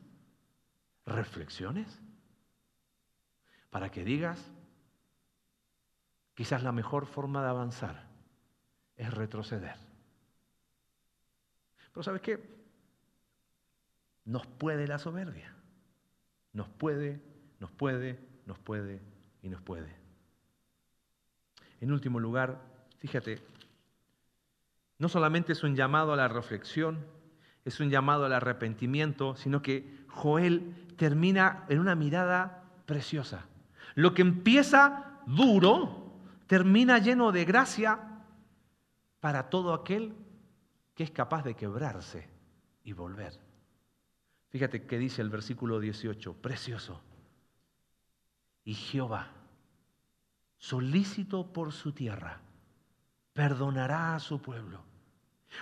[1.03, 1.99] reflexiones,
[3.71, 4.39] para que digas,
[6.35, 8.07] quizás la mejor forma de avanzar
[8.95, 9.77] es retroceder.
[11.91, 12.39] Pero ¿sabes qué?
[14.25, 15.55] Nos puede la soberbia.
[16.53, 17.19] Nos puede,
[17.59, 19.01] nos puede, nos puede
[19.41, 19.95] y nos puede.
[21.81, 22.61] En último lugar,
[22.99, 23.41] fíjate,
[24.99, 27.05] no solamente es un llamado a la reflexión,
[27.65, 33.45] es un llamado al arrepentimiento, sino que Joel termina en una mirada preciosa.
[33.95, 36.13] Lo que empieza duro,
[36.47, 37.99] termina lleno de gracia
[39.19, 40.13] para todo aquel
[40.95, 42.27] que es capaz de quebrarse
[42.83, 43.39] y volver.
[44.49, 47.01] Fíjate que dice el versículo 18, precioso.
[48.65, 49.29] Y Jehová,
[50.57, 52.41] solícito por su tierra,
[53.33, 54.88] perdonará a su pueblo.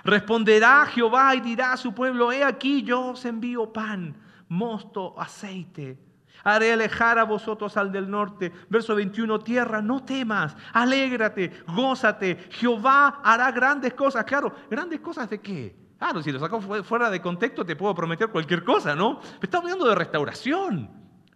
[0.04, 4.16] Responderá Jehová y dirá a su pueblo, he aquí yo os envío pan,
[4.50, 5.98] mosto, aceite.
[6.44, 8.52] Haré alejar a vosotros al del norte.
[8.70, 12.38] Verso 21, tierra, no temas, alégrate, gózate.
[12.52, 14.24] Jehová hará grandes cosas.
[14.24, 15.76] Claro, grandes cosas de qué?
[15.98, 19.20] Claro, si lo saco fuera de contexto te puedo prometer cualquier cosa, ¿no?
[19.20, 20.90] Pero estamos hablando de restauración.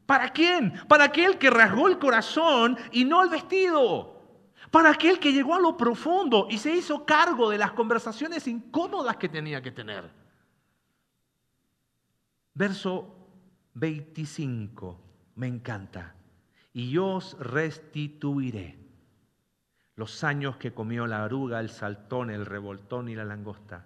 [0.06, 0.74] ¿Para quién?
[0.88, 4.21] Para aquel que rasgó el corazón y no el vestido.
[4.72, 9.18] Para aquel que llegó a lo profundo y se hizo cargo de las conversaciones incómodas
[9.18, 10.10] que tenía que tener.
[12.54, 13.16] Verso
[13.74, 15.00] 25,
[15.36, 16.16] me encanta.
[16.74, 18.80] Y yo os restituiré
[19.96, 23.86] los años que comió la aruga, el saltón, el revoltón y la langosta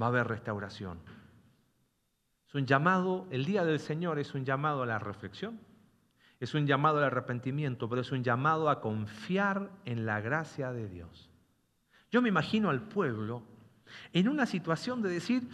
[0.00, 1.00] va a haber restauración.
[2.46, 5.60] Es un llamado, el día del Señor es un llamado a la reflexión,
[6.40, 10.88] es un llamado al arrepentimiento, pero es un llamado a confiar en la gracia de
[10.88, 11.30] Dios.
[12.10, 13.42] Yo me imagino al pueblo
[14.12, 15.48] en una situación de decir,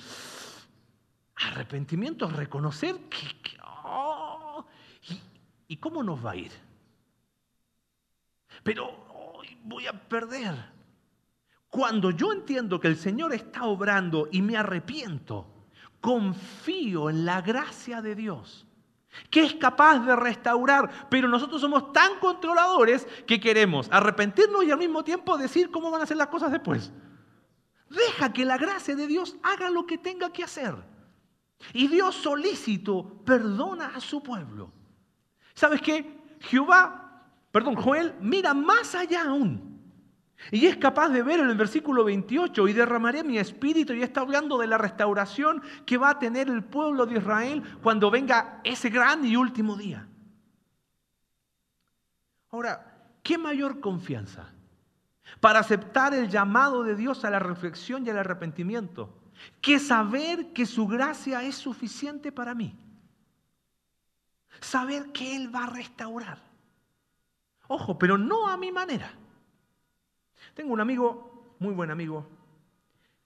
[1.37, 3.57] arrepentimiento, reconocer que...
[3.85, 4.65] Oh,
[5.69, 6.53] y, cómo nos va a ir?
[8.63, 10.55] Pero voy a perder.
[11.69, 15.67] Cuando yo entiendo que el Señor está obrando y me arrepiento,
[16.01, 18.67] confío en la gracia de Dios,
[19.31, 24.79] que es capaz de restaurar, pero nosotros somos tan controladores que queremos arrepentirnos y al
[24.79, 26.93] mismo tiempo decir cómo van a ser las cosas después.
[27.91, 30.75] Deja que la gracia de Dios haga lo que tenga que hacer.
[31.73, 34.73] Y Dios solícito perdona a su pueblo.
[35.55, 36.21] ¿Sabes qué?
[36.41, 39.74] Jehová, perdón, Joel mira más allá aún.
[40.51, 44.21] Y es capaz de ver en el versículo 28, y derramaré mi espíritu, y está
[44.21, 48.91] hablando de la restauración que va a tener el pueblo de Israel cuando venga ese
[48.91, 50.07] gran y último día.
[52.51, 54.51] Ahora, ¿qué mayor confianza
[55.41, 59.19] para aceptar el llamado de Dios a la reflexión y al arrepentimiento
[59.61, 62.79] que saber que su gracia es suficiente para mí?
[64.61, 66.39] Saber que Él va a restaurar.
[67.67, 69.11] Ojo, pero no a mi manera
[70.55, 72.27] tengo un amigo, muy buen amigo,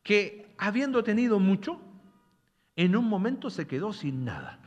[0.02, 1.80] que habiendo tenido mucho,
[2.76, 4.58] en un momento se quedó sin nada.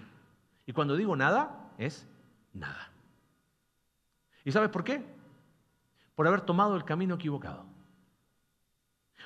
[0.66, 2.08] Y cuando digo nada, es
[2.54, 2.92] nada.
[4.46, 5.04] ¿Y sabes por qué?
[6.16, 7.66] Por haber tomado el camino equivocado.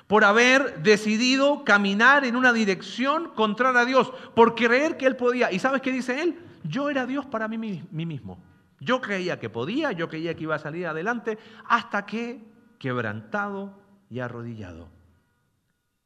[0.06, 4.10] Por haber decidido caminar en una dirección contraria a Dios.
[4.34, 5.50] Por creer que Él podía.
[5.50, 6.38] ¿Y sabes qué dice Él?
[6.62, 8.38] Yo era Dios para mí, mí mismo.
[8.78, 14.20] Yo creía que podía, yo creía que iba a salir adelante, hasta que quebrantado y
[14.20, 14.88] arrodillado,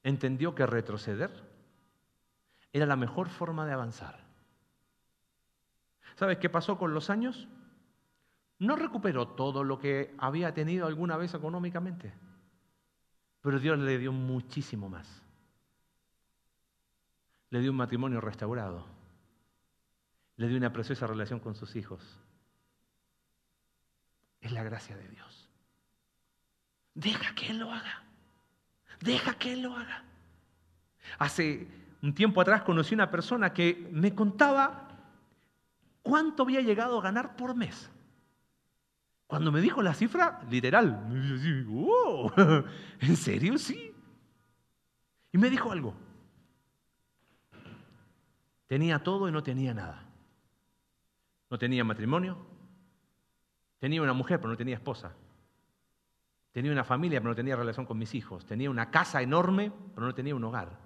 [0.03, 1.31] entendió que retroceder
[2.73, 4.21] era la mejor forma de avanzar.
[6.17, 7.49] ¿Sabes qué pasó con los años?
[8.59, 12.13] No recuperó todo lo que había tenido alguna vez económicamente,
[13.41, 15.23] pero Dios le dio muchísimo más.
[17.49, 18.87] Le dio un matrimonio restaurado,
[20.37, 22.19] le dio una preciosa relación con sus hijos.
[24.41, 25.40] Es la gracia de Dios.
[26.95, 28.03] Deja que Él lo haga.
[29.01, 30.05] Deja que Él lo haga.
[31.19, 31.67] Hace
[32.03, 34.89] un tiempo atrás conocí una persona que me contaba
[36.03, 37.91] cuánto había llegado a ganar por mes.
[39.27, 41.05] Cuando me dijo la cifra, literal,
[41.69, 42.33] wow,
[43.01, 43.59] ¿en serio?
[43.59, 43.95] Sí.
[45.33, 45.95] Y me dijo algo.
[48.67, 50.05] Tenía todo y no tenía nada.
[51.49, 52.39] No tenía matrimonio.
[53.79, 55.13] Tenía una mujer, pero no tenía esposa.
[56.53, 58.45] Tenía una familia, pero no tenía relación con mis hijos.
[58.45, 60.77] Tenía una casa enorme, pero no tenía un hogar.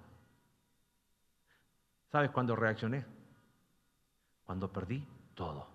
[2.11, 3.05] ¿Sabes cuándo reaccioné?
[4.45, 5.67] Cuando perdí todo.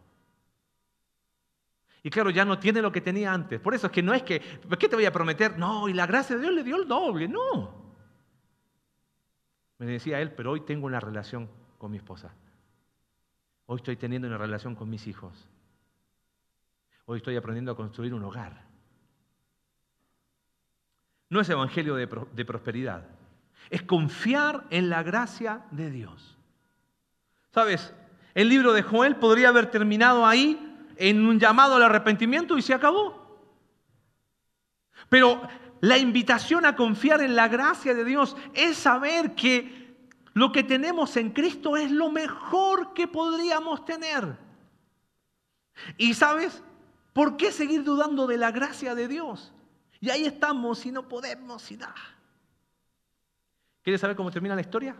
[2.02, 3.60] Y claro, ya no tiene lo que tenía antes.
[3.60, 4.40] Por eso es que no es que,
[4.78, 5.58] ¿qué te voy a prometer?
[5.58, 7.28] No, y la gracia de Dios le dio el doble.
[7.28, 7.80] No.
[9.78, 12.32] Me decía él, pero hoy tengo una relación con mi esposa.
[13.66, 15.48] Hoy estoy teniendo una relación con mis hijos.
[17.04, 18.69] Hoy estoy aprendiendo a construir un hogar.
[21.30, 23.06] No es evangelio de, de prosperidad,
[23.70, 26.36] es confiar en la gracia de Dios.
[27.54, 27.94] ¿Sabes?
[28.34, 30.58] El libro de Joel podría haber terminado ahí
[30.96, 33.20] en un llamado al arrepentimiento y se acabó.
[35.08, 35.40] Pero
[35.80, 39.96] la invitación a confiar en la gracia de Dios es saber que
[40.34, 44.36] lo que tenemos en Cristo es lo mejor que podríamos tener.
[45.96, 46.62] Y sabes,
[47.12, 49.52] ¿por qué seguir dudando de la gracia de Dios?
[50.00, 51.94] Y ahí estamos y no podemos y nada.
[53.82, 54.96] ¿Quieres saber cómo termina la historia?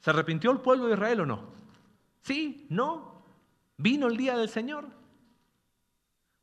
[0.00, 1.52] ¿Se arrepintió el pueblo de Israel o no?
[2.22, 2.66] ¿Sí?
[2.70, 3.22] ¿No?
[3.76, 4.86] ¿Vino el día del Señor?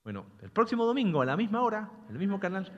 [0.03, 2.71] Bueno, el próximo domingo a la misma hora, en el mismo canal,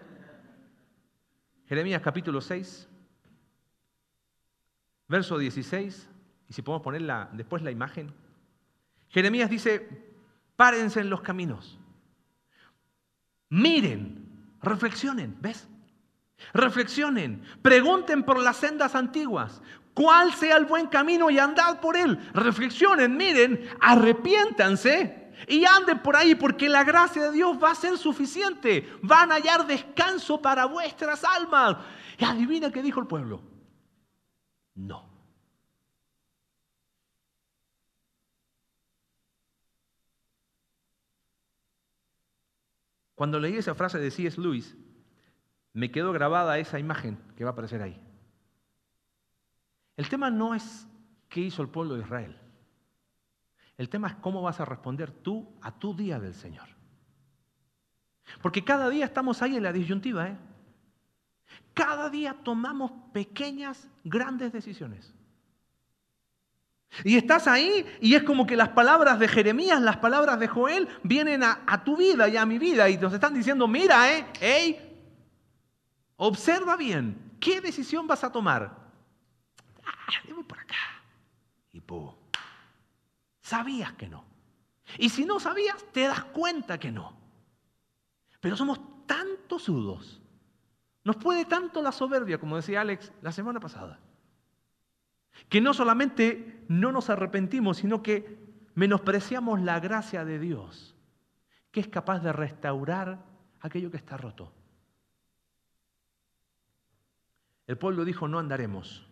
[1.68, 2.90] Jeremías capítulo 6,
[5.08, 6.10] verso 16,
[6.50, 7.02] y si podemos poner
[7.34, 8.14] después la imagen.
[9.10, 9.88] Jeremías dice,
[10.56, 11.80] párense en los caminos,
[13.50, 14.21] miren,
[14.62, 15.68] reflexionen, ¿ves?
[16.54, 19.62] Reflexionen, pregunten por las sendas antiguas,
[19.94, 22.18] cuál sea el buen camino y andad por él.
[22.34, 27.98] Reflexionen, miren, arrepiéntanse y anden por ahí porque la gracia de Dios va a ser
[27.98, 28.92] suficiente.
[29.02, 31.78] Van a hallar descanso para vuestras almas.
[32.18, 33.42] Y adivina qué dijo el pueblo.
[34.76, 35.11] No.
[43.22, 44.42] Cuando leí esa frase de C.S.
[44.42, 44.76] Lewis,
[45.74, 48.02] me quedó grabada esa imagen que va a aparecer ahí.
[49.96, 50.88] El tema no es
[51.30, 52.36] qué hizo el pueblo de Israel.
[53.78, 56.68] El tema es cómo vas a responder tú a tu día del Señor.
[58.42, 60.28] Porque cada día estamos ahí en la disyuntiva.
[60.28, 60.40] ¿eh?
[61.76, 65.14] Cada día tomamos pequeñas, grandes decisiones.
[67.04, 70.90] Y estás ahí y es como que las palabras de Jeremías, las palabras de Joel
[71.04, 74.98] vienen a, tu vida y a mi vida y nos están diciendo, mira, eh, hey,
[76.18, 78.78] observa bien, ¿qué decisión vas a tomar?
[79.86, 80.76] Ah, voy por acá.
[81.72, 82.14] Y pum.
[83.42, 84.26] Sabías que no.
[84.98, 87.18] Y si no sabías, te das cuenta que no.
[88.42, 90.22] Pero somos tan tosudos.
[91.04, 94.00] Nos puede tanto la soberbia, como decía Alex la semana pasada,
[95.50, 98.40] que no solamente no nos arrepentimos, sino que
[98.76, 100.96] menospreciamos la gracia de Dios,
[101.72, 103.26] que es capaz de restaurar
[103.60, 104.52] aquello que está roto.
[107.68, 109.08] El pueblo dijo, no andaremos.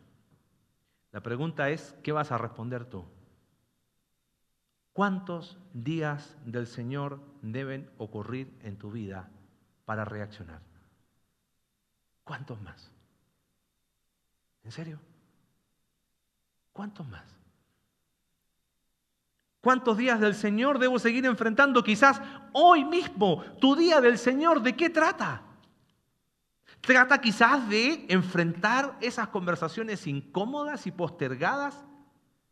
[1.12, 3.06] La pregunta es, ¿qué vas a responder tú?
[4.94, 9.30] ¿Cuántos días del Señor deben ocurrir en tu vida
[9.86, 10.62] para reaccionar?
[12.24, 12.92] ¿Cuántos más?
[14.64, 15.00] ¿En serio?
[16.74, 17.24] ¿Cuántos más?
[19.62, 21.84] ¿Cuántos días del Señor debo seguir enfrentando?
[21.84, 22.22] Quizás
[22.54, 25.44] hoy mismo, tu día del Señor, ¿de qué trata?
[26.82, 31.86] Trata quizás de enfrentar esas conversaciones incómodas y postergadas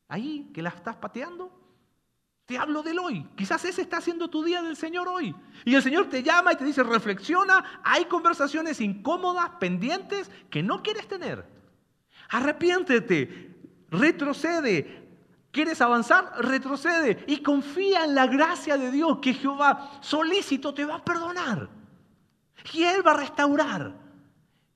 [0.10, 1.58] ahí que las estás pateando.
[2.46, 3.28] Te hablo del hoy.
[3.36, 5.36] Quizás ese está siendo tu día del Señor hoy.
[5.66, 10.82] Y el Señor te llama y te dice, reflexiona, hay conversaciones incómodas, pendientes, que no
[10.82, 11.46] quieres tener.
[12.30, 13.57] Arrepiéntete,
[13.90, 15.06] retrocede.
[15.52, 16.34] ¿Quieres avanzar?
[16.40, 21.70] Retrocede y confía en la gracia de Dios que Jehová solícito te va a perdonar.
[22.74, 23.96] Y Él va a restaurar.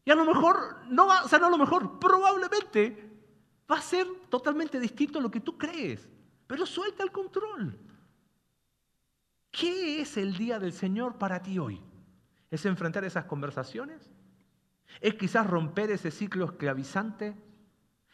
[0.04, 3.10] Y a lo mejor, no va, o sea, no a lo mejor, probablemente
[3.70, 6.08] va a ser totalmente distinto a lo que tú crees.
[6.48, 7.78] Pero suelta el control.
[9.52, 11.82] ¿Qué es el día del Señor para ti hoy?
[12.50, 14.10] ¿Es enfrentar esas conversaciones?
[15.00, 17.36] ¿Es quizás romper ese ciclo esclavizante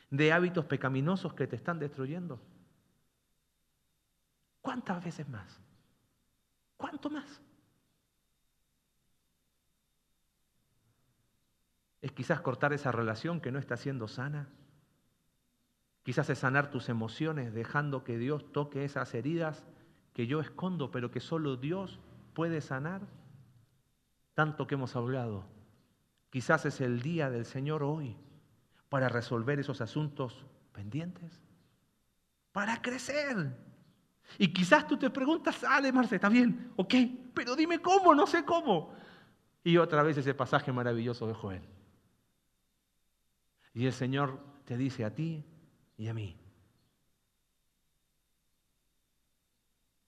[0.09, 2.39] de hábitos pecaminosos que te están destruyendo?
[4.61, 5.59] ¿Cuántas veces más?
[6.75, 7.41] ¿Cuánto más?
[12.01, 14.49] ¿Es quizás cortar esa relación que no está siendo sana?
[16.03, 19.65] Quizás es sanar tus emociones dejando que Dios toque esas heridas
[20.13, 21.99] que yo escondo, pero que solo Dios
[22.33, 23.01] puede sanar.
[24.33, 25.45] Tanto que hemos hablado.
[26.29, 28.15] Quizás es el día del Señor hoy
[28.89, 31.41] para resolver esos asuntos pendientes,
[32.51, 33.55] para crecer.
[34.37, 36.93] Y quizás tú te preguntas, sale Marce, está bien, ok,
[37.33, 38.93] pero dime cómo, no sé cómo.
[39.63, 41.63] Y otra vez ese pasaje maravilloso de Joel.
[43.73, 45.43] Y el Señor te dice a ti,
[45.97, 46.35] y a mí.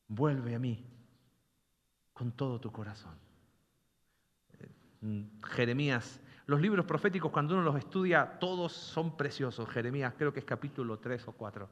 [0.08, 0.84] Vuelve a mí
[2.14, 3.16] con todo tu corazón.
[4.60, 6.20] Eh, Jeremías,
[6.50, 9.70] los libros proféticos cuando uno los estudia, todos son preciosos.
[9.70, 11.70] Jeremías creo que es capítulo 3 o 4.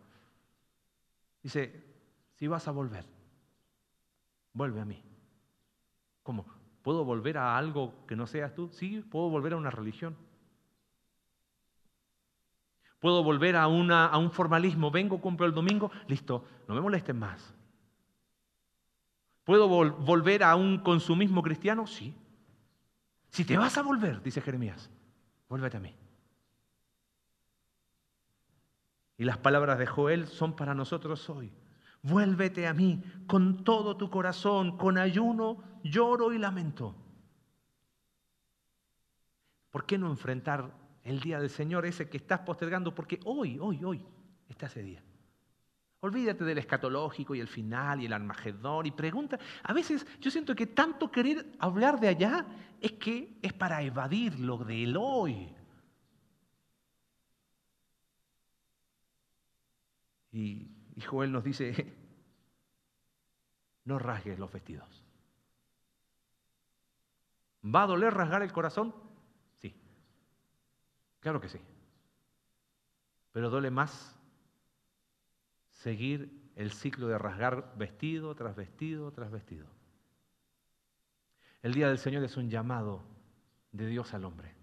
[1.41, 1.84] Dice,
[2.36, 3.03] Si vas a volver,
[4.53, 5.01] vuelve a mí.
[6.21, 6.45] ¿Cómo?
[6.84, 8.69] ¿Puedo volver a algo que no seas tú?
[8.71, 10.15] Sí, puedo volver a una religión.
[12.99, 14.91] Puedo volver a, una, a un formalismo.
[14.91, 17.51] Vengo, cumplo el domingo, listo, no me molesten más.
[19.43, 21.88] ¿Puedo volver a un consumismo cristiano?
[21.88, 22.13] Sí.
[23.38, 24.89] Si te vas a volver, dice Jeremías,
[25.47, 25.93] vuélvete a mí.
[29.15, 31.53] Y las palabras de Joel son para nosotros hoy.
[32.01, 36.95] Vuélvete a mí con todo tu corazón, con ayuno, lloro y lamento.
[39.69, 40.73] ¿Por qué no enfrentar
[41.03, 42.95] el día del Señor ese que estás postergando?
[42.95, 44.03] Porque hoy, hoy, hoy
[44.49, 45.03] está ese día.
[46.00, 49.39] Olvídate del escatológico y el final y el armagedón y pregunta.
[49.64, 52.45] A veces yo siento que tanto querer hablar de allá
[52.80, 55.56] es que es para evadir lo del hoy.
[60.32, 60.70] Y,
[61.04, 61.74] Joel nos dice,
[63.86, 65.04] no rasgues los vestidos.
[67.64, 68.93] ¿Va a doler rasgar el corazón?
[69.58, 69.76] Sí.
[71.20, 71.60] Claro que sí.
[73.32, 74.16] Pero duele más
[75.78, 79.67] seguir el ciclo de rasgar vestido tras vestido tras vestido.
[81.61, 83.03] El día del Señor es un llamado
[83.71, 84.53] de Dios al hombre.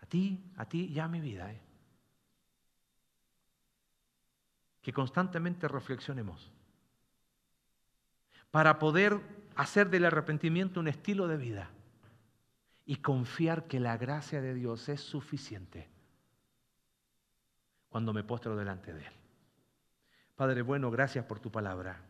[0.00, 1.52] A ti, a ti y a mi vida.
[1.52, 1.60] ¿eh?
[4.82, 6.50] que constantemente reflexionemos
[8.50, 9.20] para poder
[9.54, 11.70] hacer del arrepentimiento un estilo de vida
[12.84, 15.88] y confiar que la gracia de Dios es suficiente
[17.88, 19.21] cuando me postro delante de Él.
[20.42, 22.00] Padre bueno, gracias por tu palabra.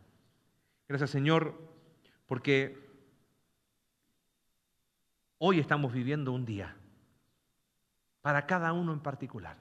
[0.87, 1.53] Gracias Señor,
[2.25, 2.89] porque
[5.37, 6.75] hoy estamos viviendo un día
[8.23, 9.55] para cada uno en particular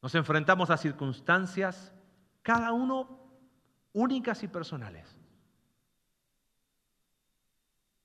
[0.00, 1.92] nos enfrentamos a circunstancias,
[2.42, 3.08] cada uno
[3.92, 5.18] únicas y personales.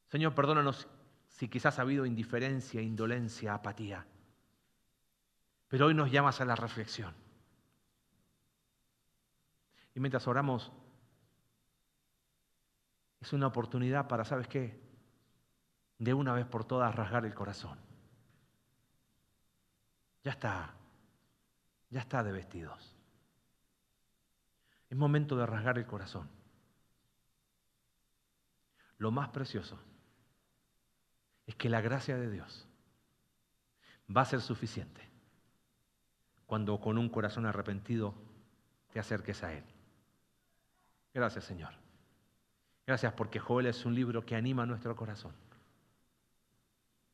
[0.07, 0.87] Señor, perdónanos
[1.27, 4.03] si quizás ha habido indiferencia, indolencia, apatía.
[5.67, 7.24] Pero hoy nos llamas a la reflexión.
[9.95, 10.71] Y mientras oramos,
[13.19, 14.79] es una oportunidad para, ¿sabes qué?
[15.97, 17.79] De una vez por todas rasgar el corazón.
[20.23, 20.75] Ya está
[21.95, 22.93] ya está de vestidos.
[24.89, 26.29] Es momento de rasgar el corazón.
[28.97, 29.79] Lo más precioso
[31.45, 32.67] es que la gracia de Dios
[34.15, 35.01] va a ser suficiente
[36.45, 38.13] cuando con un corazón arrepentido
[38.91, 39.63] te acerques a Él.
[41.15, 41.73] Gracias Señor.
[42.85, 45.33] Gracias porque Joel es un libro que anima nuestro corazón.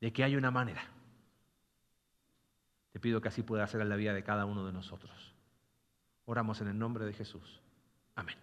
[0.01, 0.81] De que hay una manera
[2.91, 5.33] te pido que así pueda ser en la vida de cada uno de nosotros.
[6.25, 7.61] Oramos en el nombre de Jesús.
[8.15, 8.41] Amén.